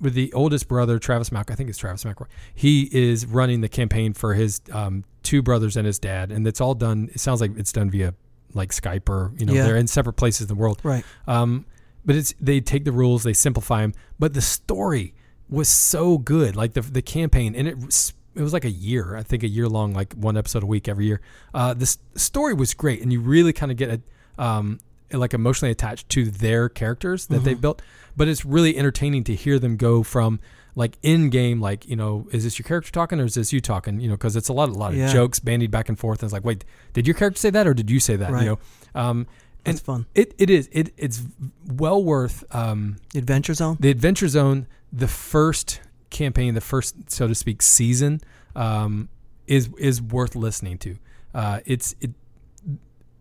[0.00, 2.26] with the oldest brother Travis Mac I think it's Travis McElroy.
[2.52, 6.60] He is running the campaign for his um, two brothers and his dad, and it's
[6.60, 7.08] all done.
[7.14, 8.14] It sounds like it's done via
[8.52, 9.62] like Skype or you know Yeah.
[9.62, 11.04] they're in separate places in the world, Right.
[11.28, 11.64] um,
[12.08, 13.92] but it's they take the rules, they simplify them.
[14.18, 15.12] But the story
[15.50, 19.14] was so good, like the the campaign, and it was, it was like a year,
[19.14, 21.20] I think a year long, like one episode a week every year.
[21.52, 21.86] Uh, the
[22.16, 23.90] story was great, and you really kind of get
[24.38, 24.78] a, um,
[25.12, 27.82] like emotionally attached to their characters that they've built.
[28.16, 30.40] But it's really entertaining to hear them go from
[30.74, 33.60] like in game, like you know, is this your character talking or is this you
[33.60, 34.00] talking?
[34.00, 35.12] You know, because it's a lot, a lot of Yeah.
[35.12, 36.22] jokes bandied back and forth.
[36.22, 38.30] And it's like, wait, did your character say that or did you say that?
[38.30, 38.44] Right.
[38.44, 38.58] You know,
[39.00, 39.26] um,
[39.64, 40.06] That's fun.
[40.14, 40.68] it, it is.
[40.72, 41.22] It it's
[41.66, 43.76] well worth um, Adventure Zone.
[43.80, 44.66] the Adventure Zone.
[44.92, 45.80] The first
[46.10, 48.20] campaign, the first so to speak season,
[48.56, 49.08] um,
[49.46, 50.98] is is worth listening to.
[51.34, 52.12] Uh, it's it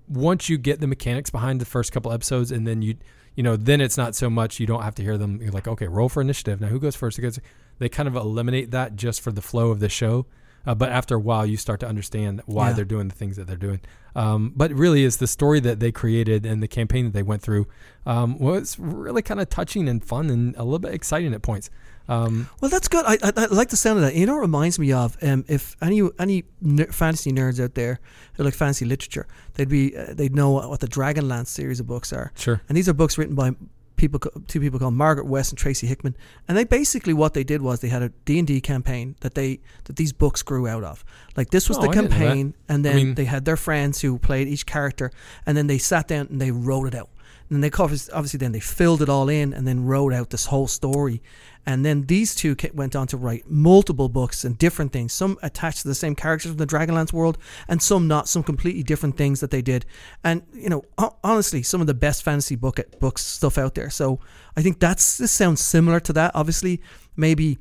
[0.07, 2.95] once you get the mechanics behind the first couple episodes, and then you
[3.35, 4.59] you know then it's not so much.
[4.59, 5.39] You don't have to hear them.
[5.41, 6.61] You're like, okay, roll for initiative.
[6.61, 7.17] Now who goes first?
[7.17, 7.39] Who goes?
[7.79, 10.25] They kind of eliminate that just for the flow of the show.
[10.67, 12.73] Uh, but after a while, you start to understand why Yeah.
[12.73, 13.79] they're doing the things that they're doing.
[14.15, 17.41] Um, but really, is the story that they created and the campaign that they went
[17.41, 17.67] through
[18.05, 21.69] um, was really kind of touching and fun and a little bit exciting at points.
[22.09, 23.05] Um, Well, that's good.
[23.05, 24.15] I, I, I like the sound of that.
[24.15, 27.75] You know, what it reminds me of um, if any any ner- fantasy nerds out
[27.75, 27.99] there
[28.35, 32.11] who like fantasy literature, they'd be uh, they'd know what the Dragonlance series of books
[32.13, 32.31] are.
[32.35, 32.61] Sure.
[32.69, 33.51] And these are books written by
[33.97, 36.15] people, two people called Margaret Weis and Tracy Hickman.
[36.47, 39.33] And they basically what they did was they had a D and D campaign that
[39.35, 41.03] they that these books grew out of.
[41.35, 42.23] Like this was Oh, the I didn't know that.
[42.25, 45.11] campaign, and I then mean- they had their friends who played each character,
[45.45, 47.09] and then they sat down and they wrote it out.
[47.49, 50.67] And they obviously then they filled it all in and then wrote out this whole
[50.67, 51.21] story.
[51.65, 55.81] And then these two went on to write multiple books and different things, some attached
[55.81, 57.37] to the same characters from the Dragonlance world,
[57.67, 59.85] and some not, some completely different things that they did.
[60.23, 60.83] And you know,
[61.23, 63.89] honestly, some of the best fantasy book books stuff out there.
[63.89, 64.21] So
[64.55, 66.31] I think that's this sounds similar to that.
[66.35, 66.81] Obviously,
[67.17, 67.57] maybe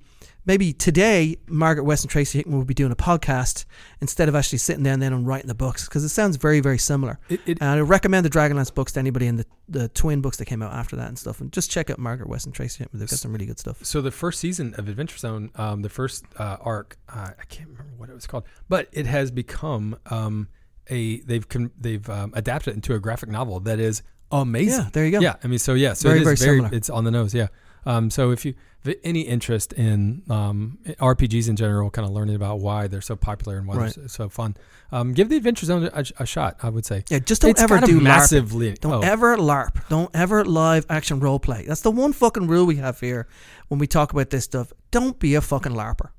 [0.47, 3.65] maybe today Margaret Weis and Tracy Hickman would be doing a podcast
[4.01, 6.61] instead of actually sitting down and then and writing the books because it sounds very
[6.61, 7.19] very similar.
[7.29, 10.37] It- it- and I recommend the Dragonlance books to anybody in the the twin books
[10.37, 11.41] that came out after that and stuff.
[11.41, 13.01] And just check out Margaret Weis and Tracy Hickman.
[13.01, 13.85] They've got some really good stuff.
[13.85, 17.69] So the first season of Adventure Zone, um, the first uh, arc, uh, I can't
[17.69, 20.49] remember what it was called, but it has become um,
[20.89, 24.85] a they've con- they've um, adapted it into a graphic novel that is amazing.
[24.85, 25.21] Yeah, there you go.
[25.21, 26.77] Yeah, I mean, so yeah, so Very, it is very very, similar.
[26.77, 27.35] it's on the nose.
[27.35, 27.49] Yeah.
[27.87, 32.35] Um, so if you have any interest in um, RPGs in general, kind of learning
[32.35, 33.95] about why they're so popular and why Right.
[33.95, 34.57] they're so, fun,
[34.93, 36.57] um, give the Adventure Zone a, a shot.
[36.63, 37.05] I would say.
[37.09, 38.81] Yeah, just don't It's ever do massive LARP.
[38.81, 39.01] Don't oh.
[39.01, 39.89] ever LARP.
[39.89, 41.65] Don't ever live action role play.
[41.67, 43.29] That's the one fucking rule we have here
[43.69, 44.73] when we talk about this stuff.
[44.91, 46.11] Don't be a fucking LARPer.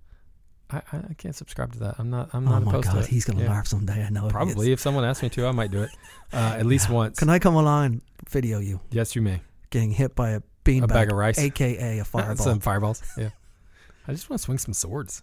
[0.70, 1.96] I, I can't subscribe to that.
[1.98, 2.30] I'm not.
[2.34, 3.50] I'm Oh not my opposed to god, he's gonna Yeah.
[3.50, 4.04] LARP someday.
[4.04, 4.28] I know.
[4.28, 5.90] Probably, if someone asked me to, I might do it.
[6.34, 7.20] Uh, at least once.
[7.20, 9.40] Can I come along and video you Yes, you may.
[9.70, 11.40] getting hit by a beanbag, A bag of rice.
[11.40, 12.36] aka a fireball?
[12.36, 13.02] Some fireballs.
[13.18, 13.30] Yeah.
[14.08, 15.22] I just want to swing some swords.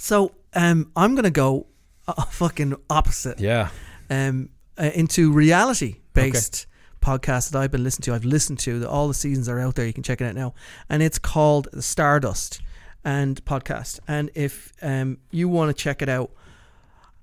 [0.00, 1.66] So um, I'm gonna go
[2.08, 3.38] uh, fucking opposite.
[3.40, 3.68] Yeah.
[4.10, 6.66] Um, uh, into reality based
[7.00, 8.14] podcast that I've been listening to.
[8.14, 9.86] I've listened to the, all the seasons are out there.
[9.86, 10.54] You can check it out now,
[10.88, 12.60] and it's called the Stardust
[13.04, 14.00] and podcast.
[14.08, 16.30] And if um, you want to check it out.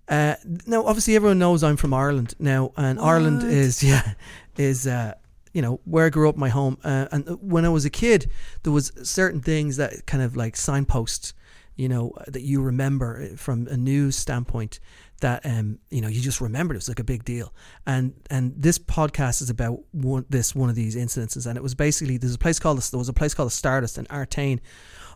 [0.08, 0.36] Uh,
[0.68, 4.14] now, obviously, everyone knows I'm from Ireland now, and Ireland is yeah,
[4.58, 5.14] is uh,
[5.54, 6.78] you know where I grew up, my home.
[6.84, 8.30] Uh, and when I was a kid,
[8.64, 11.34] there was certain things that kind of like signposts
[11.76, 14.80] you know, that you remember uh, from a news standpoint
[15.22, 17.54] that um, you know you just remembered it was like a big deal.
[17.88, 21.74] And and this podcast is about one this one of these incidences, and it was
[21.74, 24.60] basically there's a place called there was a place called the Stardust in Artane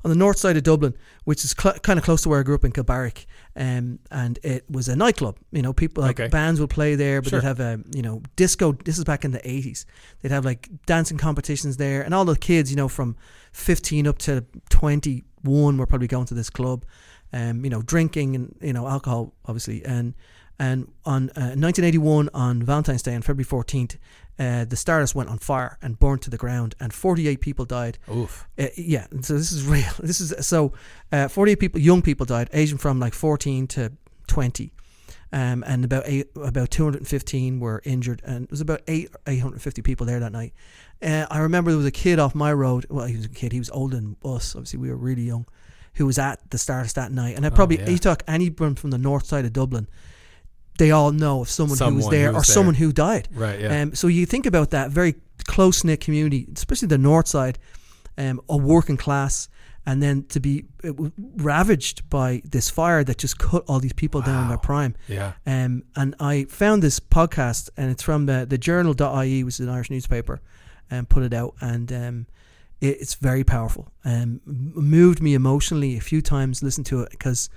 [0.04, 2.44] on the north side of Dublin, which is cl- kind of close to where I
[2.44, 3.26] grew up in Kilbarrack,
[3.58, 5.38] um, and it was a nightclub.
[5.52, 6.30] You know, people like Okay.
[6.30, 7.40] bands would play there, but Sure.
[7.40, 8.74] they'd have a you know disco.
[8.74, 9.86] This is back in the eighties.
[10.22, 13.16] They'd have like dancing competitions there, and all the kids, you know, from
[13.52, 16.86] fifteen up to twenty one, were probably going to this club.
[17.34, 20.14] Um, you know, drinking and you know alcohol, obviously, and
[20.58, 23.98] and on uh, 1981 on Valentine's Day on February 14th,
[24.38, 27.98] uh, the Stardust went on fire and burned to the ground, and 48 people died.
[28.14, 28.48] Oof.
[28.58, 29.92] Uh, yeah, so this is real.
[30.00, 30.74] This is so
[31.12, 33.92] uh, 48 people, young people died, aging from like 14 to
[34.28, 34.72] 20,
[35.32, 40.06] um, and about eight, about 215 were injured, and it was about eight 850 people
[40.06, 40.54] there that night.
[41.02, 42.86] Uh, I remember there was a kid off my road.
[42.90, 43.52] Well, he was a kid.
[43.52, 44.56] He was older than us.
[44.56, 45.46] Obviously, we were really young.
[45.96, 47.36] Who was at the Stardust that night?
[47.38, 47.90] And I Oh, probably yeah.
[47.90, 49.88] you talk anyone from the north side of Dublin.
[50.78, 53.30] They all know of someone, who was there who or was someone who died.
[53.34, 53.82] Right, yeah.
[53.82, 55.16] Um, so you think about that very
[55.46, 57.58] close knit community, especially the north side,
[58.18, 59.48] um, a working class,
[59.86, 60.92] and then to be uh,
[61.38, 64.96] ravaged by this fire that just cut all these people down in their prime.
[65.08, 65.34] Yeah.
[65.46, 69.70] Um, and I found this podcast, and it's from the the journal.ie, which is an
[69.70, 70.42] Irish newspaper,
[70.90, 72.28] and put it out, and um,
[72.82, 73.92] it, it's very powerful.
[74.04, 76.64] Um, moved me emotionally a few times.
[76.64, 77.50] Listened to it because,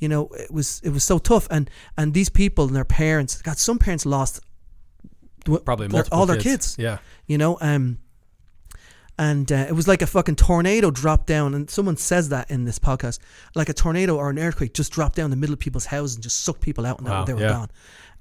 [0.00, 3.40] you know, it was it was so tough, and and these people and their parents.
[3.42, 4.40] God, some parents lost
[5.64, 6.74] Probably their- all their kids.
[6.74, 6.78] kids.
[6.78, 6.98] Yeah.
[7.26, 7.98] you know, um,
[9.18, 12.64] and uh, it was like a fucking tornado dropped down, and someone says that in
[12.64, 13.18] this podcast,
[13.54, 16.22] like a tornado or an earthquake just dropped down the middle of people's houses and
[16.22, 17.48] just sucked people out, and Wow, they were yeah.
[17.48, 17.68] gone.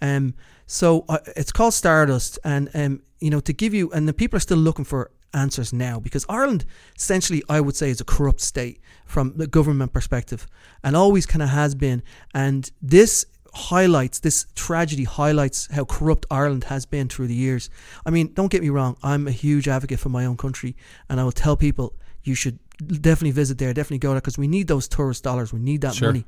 [0.01, 0.33] Um,
[0.65, 4.37] so uh, it's called Stardust, and um, you know, to give you, and the people
[4.37, 6.65] are still looking for answers now because Ireland,
[6.97, 10.47] essentially, I would say, is a corrupt state from the government perspective,
[10.83, 12.03] and always kind of has been.
[12.33, 17.69] And this highlights this tragedy highlights how corrupt Ireland has been through the years.
[18.05, 20.75] I mean, don't get me wrong, I'm a huge advocate for my own country,
[21.09, 24.47] and I will tell people you should definitely visit there, definitely go there because we
[24.47, 26.09] need those tourist dollars, we need that Sure.
[26.09, 26.25] money.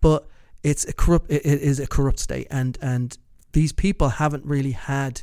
[0.00, 0.28] But
[0.62, 3.18] it's a corrupt, it, it is a corrupt state, and and
[3.52, 5.22] these people haven't really had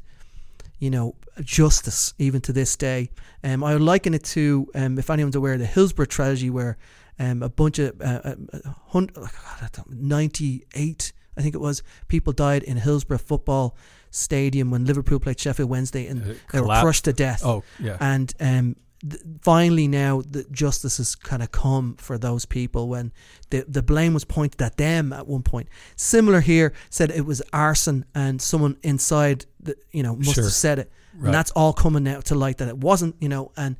[0.80, 3.10] you know, justice even to this day.
[3.44, 6.78] Um, I would liken it to, um, if anyone's aware, of the Hillsborough tragedy, where
[7.20, 9.30] um, a bunch of uh, uh, uh, hun- oh God,
[9.62, 13.78] I don't- 98, I think it was, people died in Hillsborough football
[14.12, 17.42] stadium when Liverpool played Sheffield Wednesday, and It they were crushed to death.
[17.46, 17.98] Oh, yeah.
[18.00, 18.76] And um,
[19.08, 23.12] th- finally, now the justice has kind of come for those people when
[23.50, 25.68] the the blame was pointed at them at one point.
[25.96, 30.44] Similar here, said it was arson and someone inside, the, you know, must Sure.
[30.46, 31.26] have said it, Right.
[31.28, 33.76] and that's all coming out to light that it wasn't, you know, and.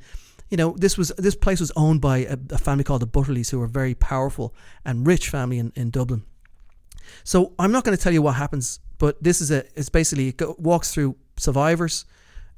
[0.52, 3.50] You know, this was this place was owned by a, a family called the Butterleys,
[3.52, 4.52] who were a very powerful
[4.84, 6.24] and rich family in, in Dublin.
[7.22, 10.26] So I'm not going to tell you what happens, but this is a it's basically
[10.30, 12.04] it go, walks through survivors,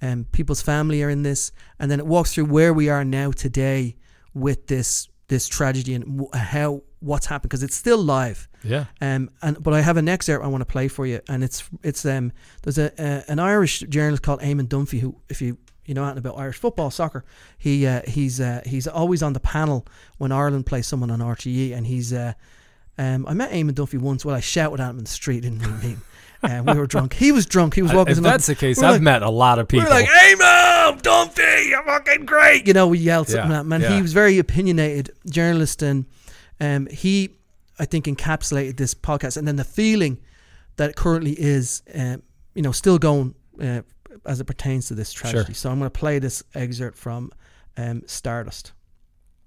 [0.02, 3.30] and people's family are in this, and then it walks through where we are now
[3.30, 3.96] today
[4.34, 8.48] with this this tragedy and how what's happened because it's still live.
[8.64, 8.86] Yeah.
[9.00, 9.30] Um.
[9.40, 12.04] And but I have an excerpt I want to play for you, and it's it's
[12.04, 12.32] um
[12.62, 16.18] there's a uh, an Irish journalist called Eamon Dunphy who if you you know anything
[16.18, 17.24] about Irish football soccer
[17.58, 19.86] he uh, he's uh, he's always on the panel
[20.18, 22.34] when Ireland plays someone on RTE and he's uh,
[22.98, 25.58] um I met Eamon Dunphy once well I shouted at him in the street didn't
[25.60, 26.02] really mean
[26.42, 28.54] uh, we were drunk he was drunk he was I- walking if to that's the
[28.54, 29.84] case, we were I've like- met a lot of people.
[29.90, 30.12] we people.
[30.12, 33.72] were like Eamon Dunphy you're fucking great you know we yelled something Yeah, at him
[33.72, 33.94] and yeah.
[33.96, 36.06] he was very opinionated journalist and
[36.60, 37.30] um he
[37.78, 40.18] I think encapsulated this podcast and then the feeling
[40.76, 42.22] that it currently is um,
[42.54, 43.82] you know still going uh,
[44.26, 47.30] as it pertains to this tragedy so I'm going to play this excerpt from
[47.76, 48.72] um, Stardust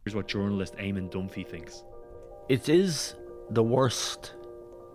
[0.06, 1.84] Here's what journalist Eamon Dunphy thinks.
[2.48, 3.16] It is
[3.50, 4.34] the worst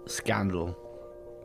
[0.07, 0.77] scandal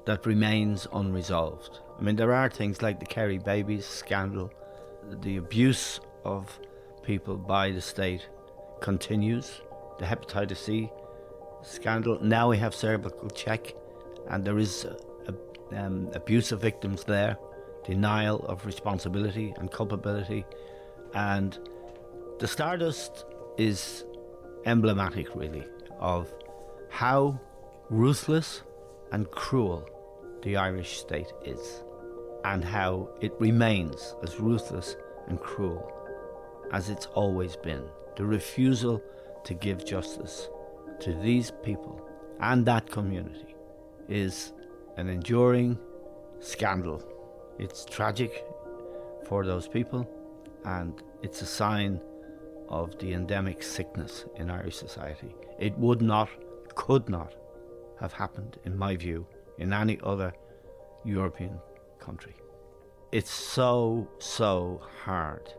[0.06, 1.80] that remains unresolved.
[1.98, 4.52] I mean, there are things like the Kerry babies scandal,
[5.22, 6.60] the abuse of
[7.04, 8.28] people by the state
[8.82, 9.62] continues,
[10.00, 10.92] the hepatitis C
[11.64, 12.20] scandal.
[12.22, 13.74] Now we have cervical check,
[14.30, 14.98] and there is uh,
[15.28, 17.38] a, um, abuse of victims there,
[17.86, 20.46] denial of responsibility and culpability,
[21.14, 21.58] and
[22.40, 23.26] the Stardust
[23.58, 24.04] is
[24.66, 25.64] emblematic, really,
[26.00, 26.32] of
[26.90, 27.40] how
[27.90, 28.64] ruthless
[29.12, 29.88] and cruel
[30.46, 31.84] the Irish state is,
[32.46, 34.96] and how it remains as ruthless
[35.28, 35.92] and cruel
[36.72, 37.84] as it's always been.
[38.16, 39.02] The refusal
[39.44, 40.50] to give justice
[41.00, 42.00] to these people
[42.40, 43.56] and that community
[44.08, 44.54] is
[44.98, 45.80] an enduring
[46.40, 47.04] scandal.
[47.58, 48.46] It's tragic
[49.26, 50.08] for those people,
[50.64, 52.00] and it's a sign
[52.70, 55.34] of the endemic sickness in Irish society.
[55.60, 56.30] It would not,
[56.76, 57.34] could not
[58.00, 59.26] have happened, in my view,
[59.58, 60.34] in any other
[61.04, 61.60] European
[62.00, 62.36] country.
[63.12, 65.54] It's so, so hard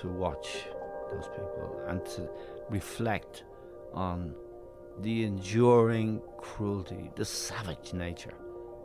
[0.00, 0.64] to watch
[1.10, 2.28] those people and to
[2.70, 3.44] reflect
[3.92, 4.34] on
[5.00, 8.34] the enduring cruelty, the savage nature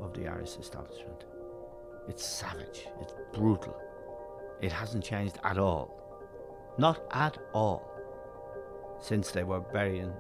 [0.02, 1.26] of the Irish establishment.
[2.08, 3.80] It's savage, it's brutal.
[4.62, 5.98] It hasn't changed at all.
[6.78, 7.92] Not at all.
[9.00, 10.14] Since they were burying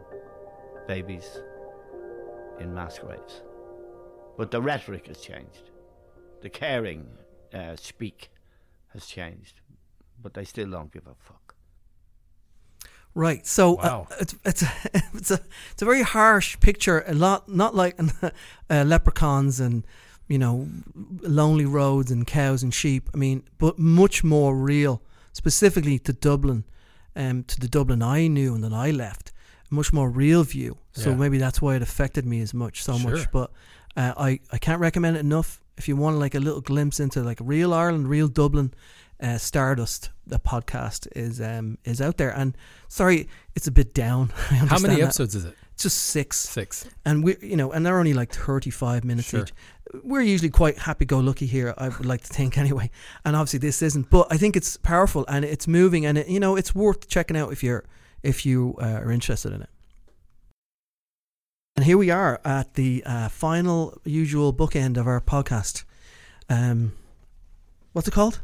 [0.87, 1.39] babies
[2.59, 3.41] in mass graves.
[4.37, 5.71] But the rhetoric has changed.
[6.41, 7.07] The caring
[7.53, 8.29] uh, speak
[8.93, 9.61] has changed.
[10.21, 11.55] But they still don't give a fuck.
[13.13, 13.47] Right.
[13.47, 14.07] So Wow.
[14.11, 14.71] uh, it's it's a,
[15.15, 15.39] it's a
[15.71, 17.03] it's a very harsh picture.
[17.07, 17.99] A lot not like
[18.69, 19.85] uh, leprechauns and
[20.27, 20.67] you know
[21.21, 23.09] lonely roads and cows and sheep.
[23.13, 25.01] I mean, but much more real,
[25.33, 26.63] specifically to Dublin,
[27.15, 29.31] um, to the Dublin I knew and that I left.
[29.71, 30.77] A much more real view.
[30.93, 31.15] So Yeah.
[31.17, 33.11] maybe that's why it affected me as much so Sure.
[33.11, 33.31] much.
[33.31, 33.51] But
[33.97, 35.61] uh, I I can't recommend it enough.
[35.77, 38.73] If you want like a little glimpse into like real Ireland, real Dublin,
[39.21, 42.31] uh, Stardust, the podcast is um is out there.
[42.31, 42.55] And
[42.87, 44.29] sorry, it's a bit down.
[44.69, 45.03] How many that.
[45.03, 45.55] episodes is it?
[45.77, 46.37] Just six.
[46.37, 46.85] Six.
[47.05, 49.41] And we, you know, and they're only like thirty-five minutes Sure.
[49.41, 49.53] each.
[50.03, 51.73] We're usually quite happy-go-lucky here.
[51.77, 52.89] I would like to think anyway.
[53.23, 56.39] And obviously this isn't, but I think it's powerful and it's moving, and it, you
[56.39, 57.83] know, it's worth checking out if you're
[58.23, 59.69] if you uh, are interested in it.
[61.77, 65.83] And here we are at the uh, final usual bookend of our podcast.
[66.49, 66.93] Um,
[67.93, 68.39] what's it called?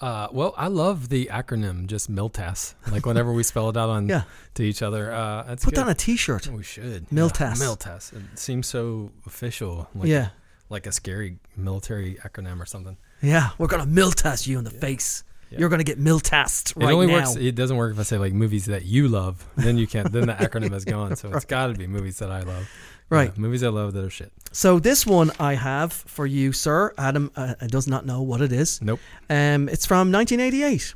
[0.00, 2.74] Uh, well, I love the acronym, just MILTAS.
[2.92, 4.22] Like whenever we spell it out on Yeah.
[4.54, 5.80] to each other, uh, that's Put good.
[5.82, 6.46] on a T-shirt.
[6.46, 7.10] We should.
[7.10, 7.58] MILTAS.
[7.60, 8.12] Yeah, MILTAS.
[8.12, 9.88] It seems so official.
[9.94, 10.28] Like, Yeah.
[10.70, 12.96] Like a scary military acronym or something.
[13.20, 15.24] Yeah, we're gonna miltast you in the face.
[15.58, 17.14] You're gonna get miltasted It only now.
[17.14, 17.36] works.
[17.36, 19.46] It doesn't work if I say like movies that you love.
[19.56, 20.10] Then you can't.
[20.12, 21.16] then the acronym is gone.
[21.16, 22.68] So it's got to be movies that I love.
[23.08, 23.32] Right.
[23.34, 24.32] Yeah, movies I love that are shit.
[24.52, 26.94] So this one I have for you, sir.
[26.96, 28.80] Adam uh, does not know what it is.
[28.80, 29.00] Nope.
[29.28, 30.94] Um, it's from 1988.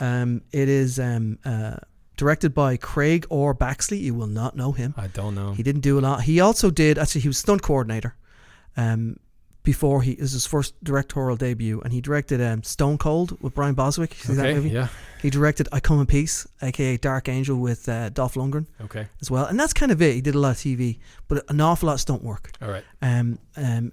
[0.00, 1.76] Um, it is um, uh,
[2.16, 3.54] directed by Craig R.
[3.54, 4.00] Baxley.
[4.00, 4.94] You will not know him.
[4.96, 5.52] I don't know.
[5.52, 6.22] He didn't do a lot.
[6.22, 6.96] He also did.
[6.98, 8.16] Actually, he was stunt coordinator.
[8.78, 9.18] Um,
[9.62, 13.74] before he is his first directorial debut, and he directed um, Stone Cold with Brian
[13.74, 14.14] Bosworth.
[14.22, 14.70] See that Okay, movie?
[14.70, 14.88] yeah.
[15.20, 18.66] He directed I Come in Peace, aka Dark Angel, with uh, Dolph Lundgren.
[18.80, 19.06] Okay.
[19.20, 20.14] As well, and that's kind of it.
[20.14, 20.98] He did a lot of TV,
[21.28, 22.52] but an awful lot of stunt work.
[22.62, 22.84] All right.
[23.02, 23.92] Um, um,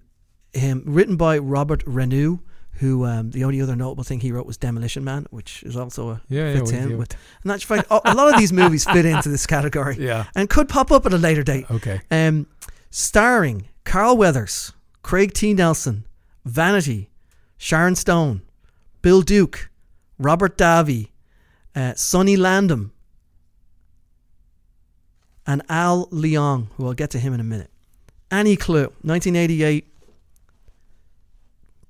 [0.54, 2.40] him written by Robert Reneau,
[2.80, 6.12] who um, the only other notable thing he wrote was Demolition Man, which is also
[6.12, 7.12] a Yeah, yeah, fits we- in with.
[7.44, 9.98] And that's fact, a a lot of these movies fit into this category.
[10.00, 10.26] Yeah.
[10.36, 11.70] and could pop up at a later date.
[11.70, 12.00] Okay.
[12.10, 12.48] Um,
[12.90, 14.74] starring Carl Weathers,
[15.08, 15.54] Craig T.
[15.54, 16.06] Nelson,
[16.44, 17.10] Vanity,
[17.58, 18.42] Sharon Stone,
[19.02, 19.70] Bill Duke,
[20.20, 21.12] Robert Davi,
[21.74, 22.92] uh, Sonny Landham,
[25.46, 27.72] and Al Leong, who I'll get to him in a minute.
[28.30, 29.88] Annie Clue, 1988,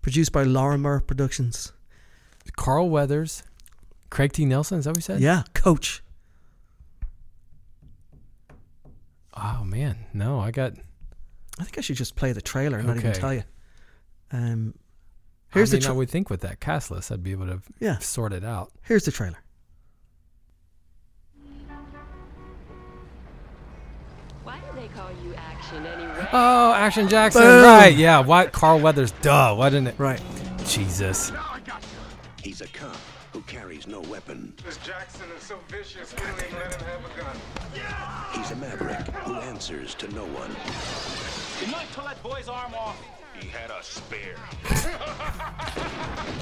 [0.04, 1.74] produced by Lorimar Productions.
[2.56, 3.42] Carl Weathers,
[4.12, 4.46] Craig T.
[4.46, 4.78] Nelson.
[4.78, 5.22] Is that what you said?
[5.22, 6.04] Yeah, Coach.
[9.36, 10.74] Oh man, no, I got.
[11.60, 13.44] I think I should just play the trailer and not even tell you.
[14.32, 14.74] Um,
[15.54, 17.62] here's I mean, the I would think with that cast list, I'd be able to
[17.80, 17.98] Yeah.
[18.00, 18.72] sort it out.
[18.84, 19.38] here's the trailer.
[24.44, 26.28] Why do they call you action anyway?
[26.32, 27.64] Oh, Action Jackson, Boom.
[27.64, 27.94] right?
[27.94, 29.12] Yeah, why Carl Weathers?
[29.22, 29.96] Duh, why didn't it?
[29.98, 30.22] Right.
[30.66, 31.32] Jesus.
[32.42, 32.96] He's a cop
[33.34, 34.54] who carries no weapon.
[34.66, 37.36] This Jackson is so vicious, we don't let him have a gun.
[38.34, 40.56] He's a maverick who answers to no one.
[41.62, 43.02] You know, pull that boy's arm off.
[43.40, 44.36] He had a spare.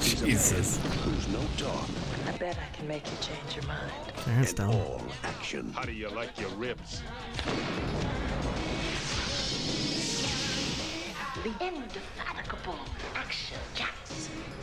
[0.00, 0.78] Jesus.
[1.04, 1.88] who's no dog.
[2.26, 3.90] I bet I can make you change your mind.
[4.24, 5.72] Sharon and all action.
[5.72, 7.02] How do you like your ribs?
[11.42, 12.78] The indefatigable
[13.14, 14.32] Action Jackson.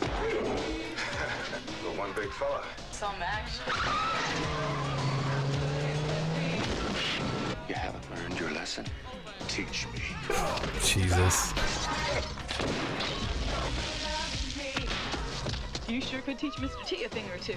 [1.82, 2.62] The one big fella.
[2.92, 3.64] Some action.
[7.68, 8.86] You haven't learned your lesson.
[9.48, 10.00] Teach me.
[10.82, 11.52] Jesus.
[15.88, 16.84] You sure could teach Mr.
[16.86, 17.54] T a thing or two.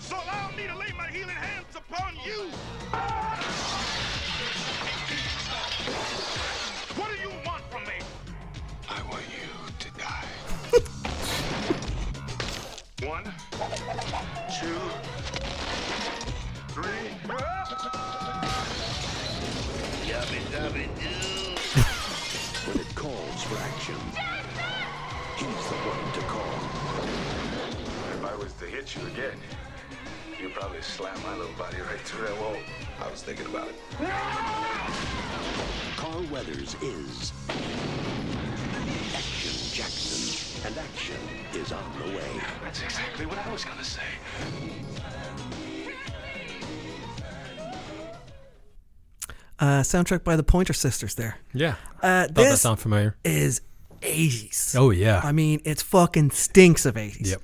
[0.00, 2.50] So allow me to lay my healing hands upon you.
[6.96, 8.00] What do you want from me?
[8.88, 9.48] I want you
[9.78, 10.26] to die.
[13.06, 13.24] One,
[14.60, 14.89] two,
[28.60, 29.38] to hit you again,
[30.40, 32.56] you probably slam my little body right through that wall.
[33.02, 33.74] I was thinking about it.
[35.96, 37.32] Carl Weathers is
[39.14, 41.16] Action Jackson, and action
[41.54, 42.42] is on the way.
[42.62, 44.02] That's exactly what I was gonna say.
[49.58, 51.14] Uh, soundtrack by the Pointer Sisters.
[51.14, 51.38] There.
[51.54, 51.76] Yeah.
[52.02, 53.16] Uh, Thought that this sound familiar.
[53.24, 53.60] is
[54.02, 54.74] 80s.
[54.76, 55.20] Oh, yeah.
[55.22, 57.30] I mean, it's fucking stinks of 80s.
[57.30, 57.42] Yep.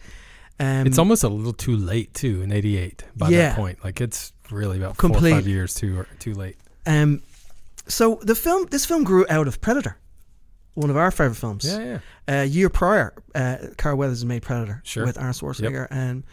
[0.58, 3.04] Um, it's almost a little too late too in '88.
[3.16, 3.48] By Yeah.
[3.50, 5.30] that point, like it's really about four or Complete.
[5.32, 6.56] five years too too late.
[6.86, 7.22] Um,
[7.88, 9.96] so the film, this film grew out of Predator,
[10.74, 11.64] one of our favorite films.
[11.66, 11.98] Yeah,
[12.28, 12.42] yeah.
[12.42, 15.04] A year prior, uh, Carl Weathers made Predator Sure.
[15.04, 16.24] with Arnold Schwarzenegger and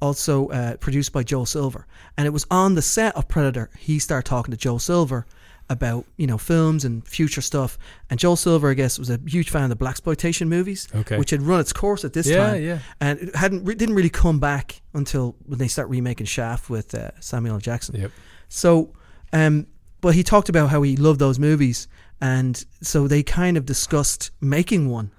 [0.00, 1.86] also uh, produced by Joel Silver.
[2.16, 5.26] And it was on the set of Predator he started talking to Joel Silver
[5.70, 7.78] about you know films and future stuff.
[8.10, 11.18] And Joel Silver, I guess, was a huge fan of the black exploitation movies, Okay.
[11.18, 12.62] which had run its course at this Yeah, time.
[12.62, 12.78] yeah.
[13.00, 16.94] And it hadn't re- didn't really come back until when they start remaking Shaft with
[16.94, 17.60] uh, Samuel L.
[17.60, 17.96] Jackson.
[18.00, 18.10] Yep.
[18.48, 18.92] So,
[19.32, 19.66] um,
[20.00, 21.88] but he talked about how he loved those movies,
[22.20, 25.10] and so they kind of discussed making one.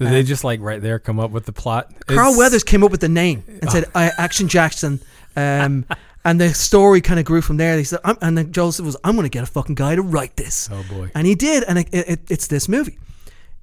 [0.00, 1.92] Did they just like right there come up with the plot?
[2.06, 4.98] Carl It's- Weathers came up with the name and said I, Action Jackson,
[5.36, 5.84] um,
[6.24, 7.76] and the story kind of grew from there.
[7.76, 10.02] They said, I'm, and then Joseph was, I'm going to get a fucking guy to
[10.02, 10.68] write this.
[10.70, 11.10] Oh boy.
[11.14, 12.98] And he did, and it, it, it's this movie.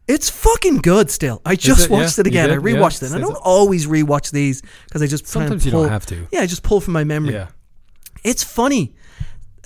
[0.08, 1.42] It's fucking good still.
[1.46, 1.92] I just it?
[1.92, 2.50] watched Yeah, it again.
[2.50, 2.64] I did?
[2.64, 2.72] Yeah.
[2.78, 3.08] rewatched it.
[3.08, 5.90] And I don't always rewatch these because I just kind of Sometimes you don't pull-
[5.90, 6.28] have to.
[6.32, 7.34] Yeah, I just pull from my memory.
[7.34, 7.48] Yeah.
[8.24, 8.96] It's funny.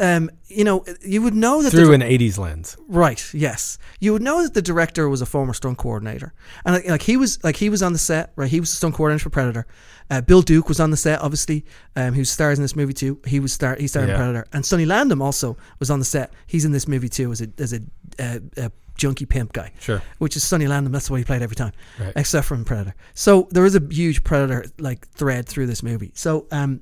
[0.01, 2.75] Um, you know, you would know that through the, an '80s lens.
[2.87, 3.23] Right.
[3.33, 3.77] Yes.
[3.99, 6.33] You would know that the director was a former stunt coordinator,
[6.65, 8.33] and like, like he was like he was on the set.
[8.35, 8.49] Right.
[8.49, 9.67] He was a stunt coordinator for Predator.
[10.09, 11.63] Uh, Bill Duke was on the set, obviously.
[11.95, 13.19] Um, he stars in this movie too.
[13.25, 13.77] He was star.
[13.79, 14.15] He starred Yeah.
[14.15, 16.33] in Predator, and Sonny Landham also was on the set.
[16.47, 17.79] He's in this movie too as a as a,
[18.19, 19.71] uh, a junkie pimp guy.
[19.79, 20.01] Sure.
[20.17, 20.91] Which is Sonny Landham.
[20.91, 22.13] That's what he played every time, Right.
[22.15, 22.95] except from Predator.
[23.13, 26.11] So there is a huge Predator like thread through this movie.
[26.15, 26.81] So um,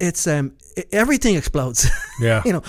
[0.00, 0.56] it's um,
[0.92, 1.88] everything explodes.
[2.20, 2.42] Yeah.
[2.44, 2.62] you know,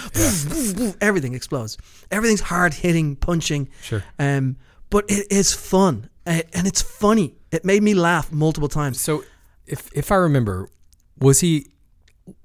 [0.99, 1.78] everything explodes.
[2.09, 3.69] Everything's hard hitting, punching.
[3.84, 4.03] Sure.
[4.17, 4.57] Um,
[4.89, 7.36] but it is fun uh, and it's funny.
[7.51, 8.99] It made me laugh multiple times.
[8.99, 9.23] So,
[9.67, 10.69] if if I remember,
[11.19, 11.67] was he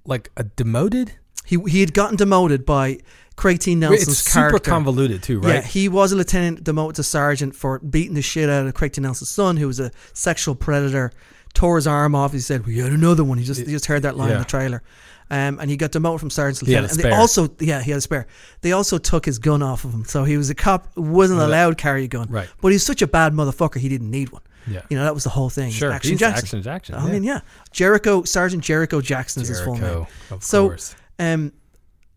[0.05, 1.13] like a demoted?
[1.47, 2.99] He he had gotten demoted by
[3.37, 3.75] Craig T.
[3.75, 4.71] Nelson's It's super character.
[4.71, 5.55] convoluted too, right?
[5.57, 8.93] Yeah, he was a lieutenant demoted to sergeant for beating the shit out of Craig
[8.93, 9.01] T.
[9.01, 11.13] Nelson's son, who was a sexual predator.
[11.55, 12.33] Tore his arm off.
[12.33, 14.45] He said, "We had another one." He just he just heard that line in the
[14.45, 14.83] trailer,
[15.31, 17.05] um, and he got demoted from sergeant to He had a lieutenant.
[17.05, 18.27] And they also, yeah, he had a spare.
[18.61, 21.71] They also took his gun off of him, so he was a cop, wasn't allowed
[21.71, 22.29] to carry a gun.
[22.29, 22.49] Right.
[22.61, 24.43] But he's such a bad motherfucker, he didn't need one.
[24.67, 24.83] Yeah.
[24.91, 25.71] You know, that was the whole thing.
[25.71, 26.45] Sure, Action he's Jackson.
[26.45, 27.13] Action Jackson, I yeah.
[27.13, 27.41] mean, yeah,
[27.73, 30.07] Jericho Sergeant Jericho Jackson is his full name.
[30.31, 30.95] Of so, course.
[31.19, 31.53] um,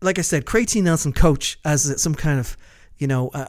[0.02, 0.82] like I said, Craig T.
[0.82, 2.58] Nelson coach as some kind of,
[2.98, 3.48] you know, uh,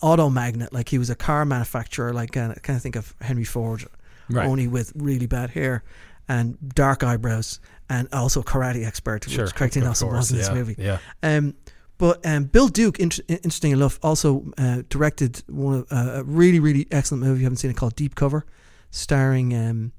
[0.00, 2.12] auto magnet, Like he was a car manufacturer.
[2.12, 3.84] Like uh, kind of think of Henry Ford,
[4.30, 4.46] Right.
[4.46, 5.82] only with really bad hair
[6.28, 9.80] and dark eyebrows, and also karate expert, Sure, which Craig T.
[9.80, 10.74] Nelson was in this yeah, movie.
[10.78, 10.98] yeah.
[11.22, 11.54] Um,
[11.98, 16.58] but um, Bill Duke, int- interesting enough, also uh, directed one of, uh, a really,
[16.60, 17.40] really excellent movie.
[17.40, 18.46] You haven't seen it called Deep Cover,
[18.90, 19.92] starring um,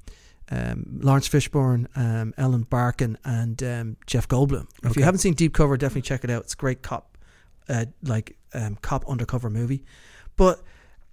[0.52, 4.68] um, Laurence Fishburne, um, Ellen Barkin, and um, Jeff Goldblum.
[4.84, 5.00] If Okay.
[5.02, 6.44] you haven't seen Deep Cover, definitely check it out.
[6.44, 7.18] It's a great cop,
[7.70, 9.84] uh, like um, cop undercover movie.
[10.36, 10.62] But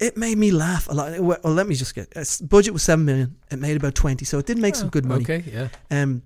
[0.01, 1.21] it made me laugh a lot.
[1.21, 3.37] Well, let me just get its budget was seven million.
[3.51, 5.23] It made about twenty, so it did make some good money.
[5.23, 5.69] okay, yeah.
[5.91, 6.23] Um,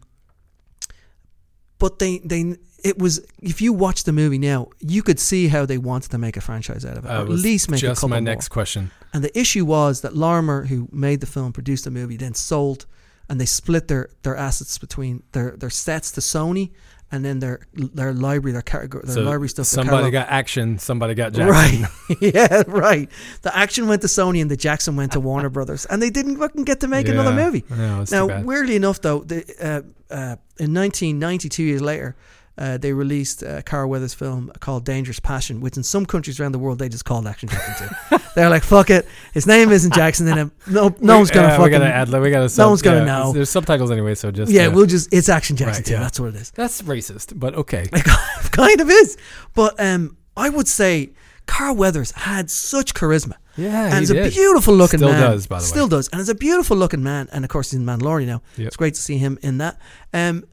[1.79, 5.67] but they they it was if you watch the movie now, you could see how
[5.67, 7.81] they wanted to make a franchise out of it, Uh, or at least make a
[7.89, 8.33] just couple my more.
[8.33, 8.91] next question.
[9.13, 12.85] And the issue was that Lorimar, who made the film, produced the movie, then sold,
[13.29, 16.73] and they split their, their assets between their, their sets to Sony,
[17.15, 19.67] and then their their library, their category, their So library stuff.
[19.67, 21.49] somebody got action, somebody got Jackson.
[21.49, 22.17] Right.
[22.21, 23.09] yeah, right.
[23.43, 25.87] The action went to Sony and the Jackson went to Warner Brothers.
[25.87, 27.65] And they didn't fucking get to make another movie.
[27.71, 32.17] No, now, weirdly enough, though, the, uh, uh, in 1992 years later,
[32.57, 36.53] uh, they released a Carl Weathers film called Dangerous Passion, which in some countries around
[36.53, 38.19] the world they just called Action Jackson too.
[38.35, 39.07] They're like, fuck it.
[39.33, 40.51] His name isn't Jackson it.
[40.69, 41.65] No, no one's gonna fucking.
[41.65, 42.09] we gotta add.
[42.09, 42.53] We gotta.
[42.59, 43.33] no one's gonna yeah, know.
[43.33, 45.13] There's subtitles anyway, so just yeah, uh, we'll just.
[45.13, 45.93] It's Action Jackson right, too.
[45.95, 46.01] yeah.
[46.01, 46.51] That's what it is.
[46.53, 47.87] That's racist, but okay.
[48.53, 49.17] kind of is.
[49.55, 51.11] But um, I would say
[51.47, 53.35] Carl Weathers had such charisma.
[53.57, 55.19] Yeah, and he's a beautiful looking Still man.
[55.19, 55.67] Still does, by the way.
[55.67, 57.29] Still does, and is a beautiful looking man.
[57.33, 58.43] And of course, he's in Mandalorian now.
[58.57, 58.67] Yep.
[58.67, 59.79] It's great to see him in that.
[60.13, 60.45] Um,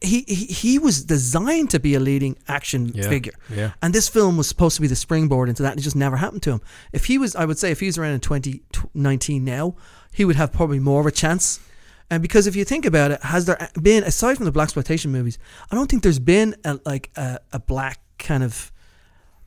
[0.00, 3.32] he, he he was designed to be a leading action Yeah, figure.
[3.48, 3.72] yeah.
[3.82, 6.16] And this film was supposed to be the springboard into that, and it just never
[6.16, 6.60] happened to him.
[6.92, 9.74] If he was, I would say, if he was around in 2019 now,
[10.12, 11.60] he would have probably more of a chance.
[12.10, 15.12] And because if you think about it, has there been aside from the black exploitation
[15.12, 15.38] movies,
[15.70, 18.72] I don't think there's been a, like a, a black kind of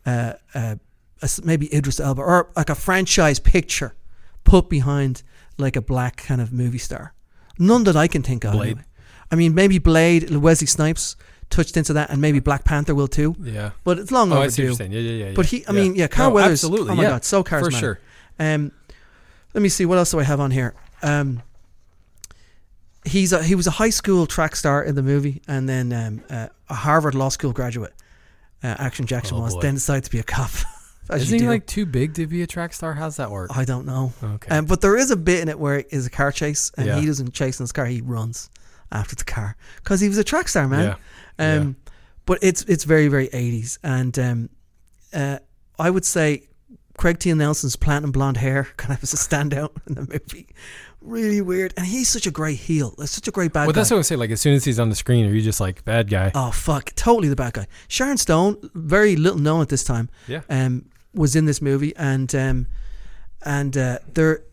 [0.06, 0.76] uh, uh,
[1.22, 3.96] a maybe Idris Elba or like a franchise picture
[4.44, 5.24] put behind
[5.58, 7.14] like a black kind of movie star.
[7.58, 8.54] None that I can think of.
[8.54, 8.68] Blade.
[8.68, 8.84] anyway.
[9.32, 11.16] I mean, maybe Blade, Wesley Snipes
[11.50, 13.36] touched into that, and maybe Black Panther will too.
[13.42, 13.72] Yeah.
[13.84, 14.46] but it's long Oh, overdue.
[14.46, 14.92] I see what you're saying.
[14.92, 15.82] Yeah, yeah, yeah, But he, I Yeah.
[15.82, 16.64] mean, yeah, Carl No, Weathers.
[16.64, 17.64] absolutely, Oh my yeah, god, so charismatic.
[17.64, 18.00] for sure.
[18.40, 18.72] Um,
[19.54, 20.74] let me see what else do I have on here.
[21.04, 21.42] Um,
[23.06, 26.24] he's a, he was a high school track star in the movie, and then um,
[26.30, 27.94] uh, a Harvard Law School graduate.
[28.64, 29.62] Uh, Action Jackson Oh, was boy.
[29.62, 30.52] then decided to be a cop.
[31.14, 32.94] Isn't he like too big to be a track star?
[32.94, 33.50] How's that work?
[33.58, 34.14] I don't know.
[34.24, 34.56] Okay.
[34.56, 36.86] Um, but there is a bit in it where it is a car chase, and
[36.86, 37.00] Yeah.
[37.00, 38.50] he doesn't chase in his car; he runs
[38.92, 40.98] after the car because he was a track star, man.
[41.40, 41.56] Yeah.
[41.58, 41.76] Um,
[42.26, 44.50] but it's it's very very eighties, and um,
[45.14, 45.40] uh,
[45.80, 46.48] I would say
[46.98, 47.34] Craig T.
[47.34, 50.48] Nelson's platinum blonde hair kind of was a standout in the movie.
[51.02, 52.94] Really weird, and he's such a great heel.
[52.98, 53.80] That's such a great bad well, guy.
[53.80, 54.16] that's what I would say.
[54.16, 56.32] Like, as soon as he's on the screen, are you just like bad guy?
[56.36, 57.68] Oh fuck, totally the bad guy.
[57.88, 60.10] Sharon Stone, very little known at this time.
[60.28, 60.42] Yeah.
[60.48, 62.68] Um, was in this movie, and um,
[63.44, 64.44] and uh, there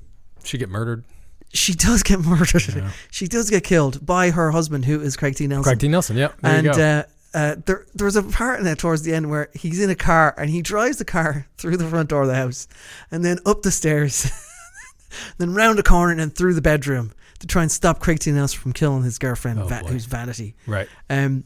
[0.42, 1.04] She get murdered.
[1.52, 2.92] She does get murdered.
[3.10, 5.46] She does get killed by her husband, who is Craig T.
[5.46, 5.64] Nelson.
[5.64, 5.88] Craig T.
[5.88, 6.80] Nelson, yeah, there and you go.
[6.82, 7.02] Uh,
[7.34, 10.34] uh, there, there's a part in it towards the end where he's in a car
[10.38, 12.66] and he drives the car through the front door of the house,
[13.10, 14.30] and then up the stairs,
[15.38, 18.32] then round the corner and then through the bedroom to try and stop Craig T.
[18.32, 20.54] Nelson from killing his girlfriend, Oh, Va- who's Vanity.
[20.66, 20.88] Right.
[21.08, 21.44] Um,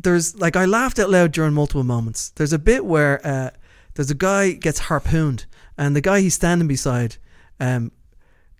[0.00, 2.30] there's like I laughed out loud during multiple moments.
[2.30, 3.50] There's a bit where uh,
[3.94, 5.46] there's a guy gets harpooned,
[5.76, 7.16] and the guy he's standing beside,
[7.58, 7.90] um,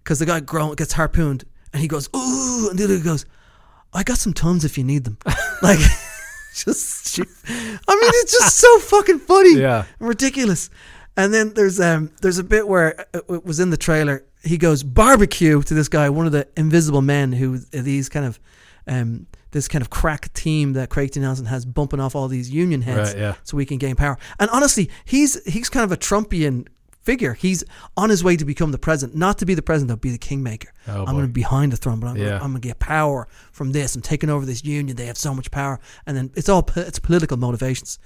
[0.02, 3.26] because the guy grown gets harpooned, and he goes ooh, and the other guy goes,
[3.92, 5.18] I got some tums if you need them,
[5.62, 5.78] like.
[6.54, 7.20] Just.
[7.20, 9.84] I mean, it's just so fucking funny, Yeah.
[10.00, 10.70] and ridiculous.
[11.16, 14.24] And then there's um there's a bit where uh, it was in the trailer.
[14.42, 18.40] He goes barbecue to this guy, one of the invisible men who these kind of
[18.88, 21.20] um this kind of crack team that Craig T.
[21.20, 23.34] Nelson has bumping off all these union heads Right, yeah.
[23.44, 24.18] so we can gain power.
[24.40, 26.66] And honestly, he's he's kind of a Trumpian
[27.08, 27.32] figure.
[27.32, 27.64] He's
[27.96, 30.18] on his way to become the president, not to be the president, but be the
[30.18, 30.70] kingmaker.
[30.86, 32.38] Oh, I'm going to be behind the throne, but I'm, Yeah.
[32.38, 33.96] going to get power from this.
[33.96, 34.94] I'm taking over this union.
[34.94, 37.98] They have so much power, and then it's all it's political motivations.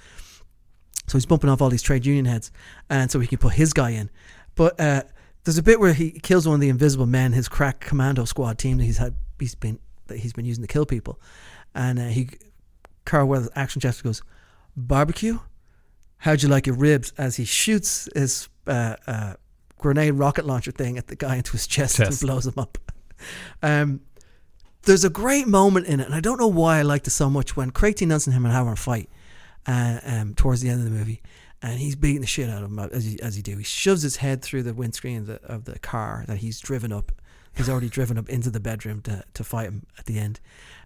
[1.07, 2.49] So he's bumping off all these trade union heads,
[2.89, 4.09] and so he can put his guy in.
[4.55, 5.03] But uh,
[5.43, 8.57] there's a bit where he kills one of the invisible men, his crack commando squad
[8.57, 11.19] team that he's had, he's been that he's been using to kill people,
[11.75, 12.29] and uh, he,
[13.03, 14.21] Carl Weathers, action Jeff goes,
[14.77, 15.39] barbecue.
[16.19, 17.11] How'd you like your ribs?
[17.17, 19.33] As he shoots his uh, uh,
[19.77, 22.21] grenade rocket launcher thing at the guy into his chest, Chest.
[22.21, 22.77] and blows him up.
[23.61, 24.01] Um,
[24.81, 27.29] there's a great moment in it, and I don't know why I liked it so
[27.29, 28.05] much when Craig T.
[28.05, 29.09] Nelson and him are having a fight
[29.65, 31.21] uh, um, towards the end of the movie,
[31.61, 33.57] and he's beating the shit out of him as he, as he do.
[33.57, 36.91] He shoves his head through the windscreen of the, of the car that he's driven
[36.91, 37.13] up.
[37.55, 40.41] He's already driven up into the bedroom to, to fight him at the end.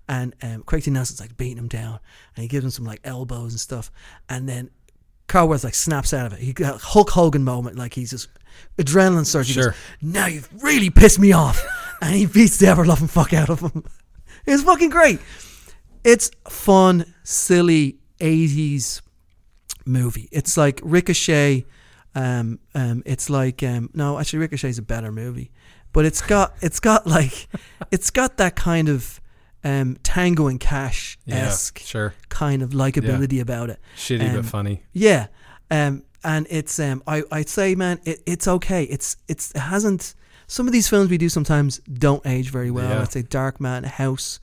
[0.08, 0.92] And um, Craig T.
[0.92, 2.00] Nelson's like beating him down,
[2.36, 3.92] and he gives him some like elbows and stuff.
[4.30, 4.70] And then
[5.28, 6.40] Carl Weathers like snaps out of it.
[6.40, 8.30] He got a Hulk Hogan moment, like he's just
[8.78, 9.50] adrenaline surge.
[9.50, 9.76] He goes, Sure.
[10.02, 11.64] now you've really pissed me off.
[12.02, 13.84] and he beats the ever loving fuck out of him.
[14.50, 15.20] It's fucking great.
[16.06, 19.02] It's fun, silly 80s
[19.86, 20.30] movie.
[20.32, 21.66] It's like Ricochet.
[22.16, 25.52] Um, um, it's like um, no, actually Ricochet's a better movie,
[25.92, 27.50] but it's got it's got like
[27.92, 29.20] it's got that kind of
[29.68, 32.14] um, Tango and Cash esque Yeah, sure.
[32.30, 33.80] kind of likability about it.
[33.98, 34.84] Shitty but Um, funny.
[34.94, 35.28] Yeah,
[35.70, 38.84] um, and it's um, I I'd say, man, it, it's okay.
[38.86, 40.16] It's it's it hasn't.
[40.48, 42.90] Some of these films we do sometimes don't age very well.
[42.90, 43.02] Yeah.
[43.02, 44.40] I'd say Darkman, House.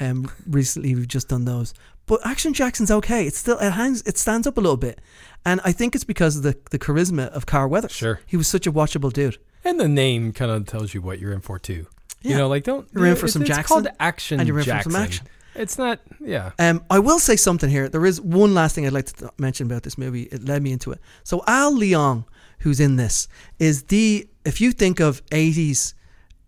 [0.00, 1.72] Um, recently we've just done those,
[2.06, 3.26] but Action Jackson's okay.
[3.28, 5.00] It's still it hangs it stands up a little bit,
[5.46, 7.92] and I think it's because of the the charisma of Carl Weathers.
[7.92, 8.18] Sure.
[8.26, 9.38] he was such a watchable dude.
[9.64, 11.86] And the name kind of tells you what you're in for too.
[12.24, 12.30] Yeah.
[12.32, 14.58] You know, like don't You're in for it's- some it's Jackson, called action and you're
[14.58, 15.26] in for some action.
[15.54, 16.00] It's not.
[16.20, 16.50] Yeah.
[16.58, 17.88] Um, I will say something here.
[17.88, 20.22] There is one last thing I'd like to th- mention about this movie.
[20.24, 21.00] It led me into it.
[21.22, 22.24] So Al Leong,
[22.60, 23.28] who's in this,
[23.60, 25.94] is the if you think of '80s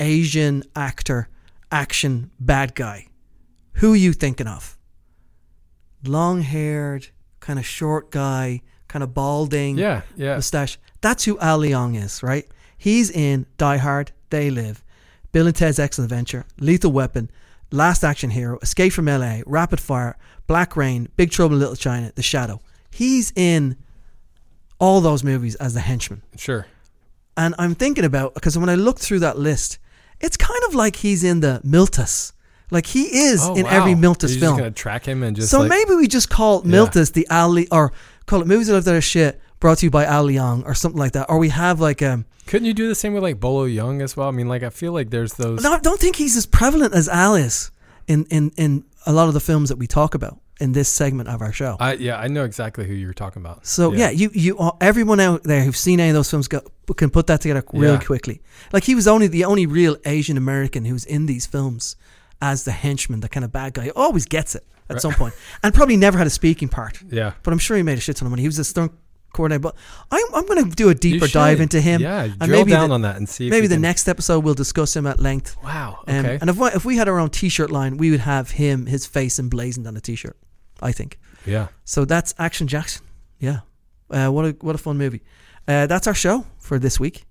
[0.01, 1.29] Asian actor,
[1.71, 3.07] action bad guy,
[3.75, 4.77] who are you thinking of?
[6.05, 7.09] Long haired,
[7.41, 10.35] kind of short guy, kind of balding, Yeah, yeah.
[10.37, 10.79] mustache.
[11.01, 12.47] That's who Al Leong is, right?
[12.77, 14.83] He's in Die Hard, They Live,
[15.33, 17.31] Bill and Ted's Excellent Adventure, Lethal Weapon,
[17.71, 20.17] Last Action Hero, Escape from LA, Rapid Fire,
[20.47, 22.61] Black Rain, Big Trouble in Little China, The Shadow.
[22.91, 23.77] He's in
[24.79, 26.23] all those movies as the henchman.
[26.37, 26.67] Sure.
[27.37, 29.79] And I'm thinking about because when I look through that list,
[30.21, 32.33] it's kind of like he's in the Miltus.
[32.71, 33.71] Like he is Oh, in wow.
[33.71, 34.57] every You're Miltus just film.
[34.59, 36.73] gonna track him and just so like- maybe we just call Yeah.
[36.73, 37.93] Miltus the alley or
[38.27, 41.13] call it movies that are shit brought to you by Al Leong or something like
[41.13, 41.27] that.
[41.29, 44.17] Or we have like um Couldn't you do the same with like Bolo Yeung as
[44.17, 44.29] well?
[44.29, 45.63] I mean, like I feel like there's those.
[45.63, 47.71] no, I don't think he's as prevalent as Al is
[48.07, 50.39] in, in, in a lot of the films that we talk about.
[50.59, 51.77] in this segment of our show.
[51.81, 53.67] I yeah, I know exactly who you're talking about.
[53.67, 56.61] So yeah, you you all- everyone out there who's seen any of those films go,
[56.97, 58.01] can put that together really Yeah.
[58.13, 58.41] quickly.
[58.73, 61.97] Like he was only the only real Asian American who's in these films
[62.41, 63.85] as the henchman, the kind of bad guy.
[63.87, 65.03] who Always gets it at Right.
[65.03, 67.03] some point, and probably never had a speaking part.
[67.11, 67.33] Yeah.
[67.43, 68.43] but I'm sure he made a shit ton of money.
[68.43, 68.93] He was a stunt
[69.37, 69.61] coordinator.
[69.61, 69.77] But
[70.11, 72.01] I'm I'm going to do a deeper dive into him.
[72.01, 74.41] Yeah, and drill maybe down the- on that and see Maybe the can- next episode
[74.45, 75.57] we'll discuss him at length.
[75.63, 76.39] Wow, Um, okay.
[76.41, 79.07] and if we, if we had our own T-shirt line, we would have him, his
[79.07, 80.37] face emblazoned on a T-shirt.
[80.83, 81.19] I think.
[81.47, 81.69] Yeah.
[81.85, 83.05] So that's Action Jackson.
[83.39, 83.61] Yeah.
[84.11, 85.23] Uh, what a what a fun movie.
[85.69, 87.25] Uh, that's our show for this week.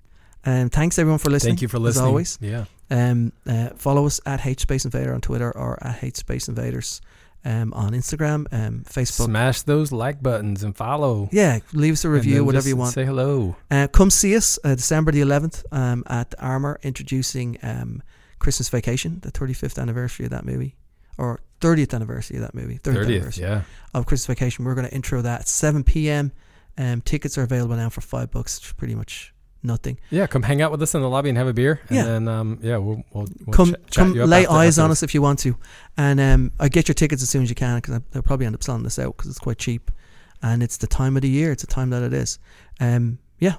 [0.46, 1.52] Um, thanks everyone for listening.
[1.54, 2.06] Thank you for listening.
[2.06, 2.38] As always.
[2.42, 2.66] Yeah.
[2.92, 7.02] Um, uh, follow us at H Space Invader on Twitter or at H Space Invaders
[7.46, 9.26] um, on Instagram, um, Facebook.
[9.26, 11.30] Smash those like buttons and follow.
[11.32, 12.94] Yeah, leave us a review, whatever you want.
[12.94, 13.56] Say hello.
[13.70, 18.02] Uh, come see us uh, December the 11th um, at Armour, introducing um,
[18.40, 20.76] Christmas Vacation, the 35th anniversary of that movie,
[21.18, 22.80] or 30th anniversary of that movie.
[22.80, 23.62] 30th, 30th, anniversary yeah.
[23.94, 24.66] Of Christmas Vacation.
[24.66, 26.32] We're going to intro that at 7 p.m.
[26.78, 29.35] Um, tickets are available now for five bucks, pretty much
[29.66, 30.00] nothing.
[30.10, 31.82] Yeah, come hang out with us in the lobby and have a beer.
[31.90, 32.04] And Yeah.
[32.06, 35.22] then um yeah, we'll we'll, we'll come ch- come lay eyes on us if you
[35.22, 35.58] want to,
[35.98, 38.56] and um, I get your tickets as soon as you can because they'll probably end
[38.56, 39.92] up selling this out because it's quite cheap,
[40.42, 41.52] and it's the time of the year.
[41.52, 42.40] It's the time that it is.
[42.80, 43.56] Um, yeah.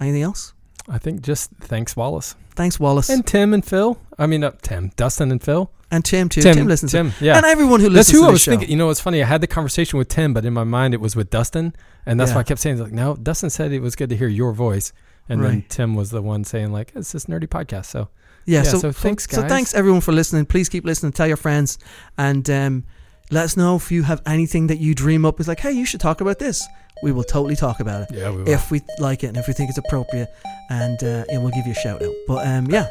[0.00, 0.52] Anything else?
[0.88, 2.34] I think just thanks Wallace.
[2.54, 3.98] Thanks Wallace And Tim and Phil.
[4.18, 5.70] I mean, uh, Tim, Dustin and Phil.
[5.90, 6.40] And Tim too.
[6.42, 7.36] Tim listens to- Tim, yeah.
[7.36, 8.08] and everyone who listens.
[8.08, 8.50] That's who to I was show.
[8.52, 8.70] thinking.
[8.70, 9.22] You know, it's funny.
[9.22, 11.74] I had the conversation with Tim, but in my mind it was with Dustin,
[12.04, 12.36] and that's Yeah.
[12.36, 14.92] why I kept saying like, no, Dustin said it was good to hear your voice,
[15.28, 17.86] and then Tim was the one saying like, it's this nerdy podcast.
[17.86, 18.08] So
[18.44, 19.40] Yeah, so, so thanks, guys.
[19.40, 20.46] So thanks everyone for listening.
[20.46, 21.12] Please keep listening.
[21.12, 21.78] Tell your friends,
[22.16, 22.84] and um,
[23.30, 25.40] let us know if you have anything that you dream up.
[25.40, 26.66] Is like, hey, you should talk about this.
[27.02, 28.08] We will totally talk about it.
[28.16, 28.48] Yeah, we will.
[28.48, 30.28] If we like it and if we think it's appropriate,
[30.70, 32.14] and uh, yeah, we'll give you a shout out.
[32.26, 32.88] But um, yeah,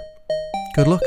[0.76, 1.02] good luck.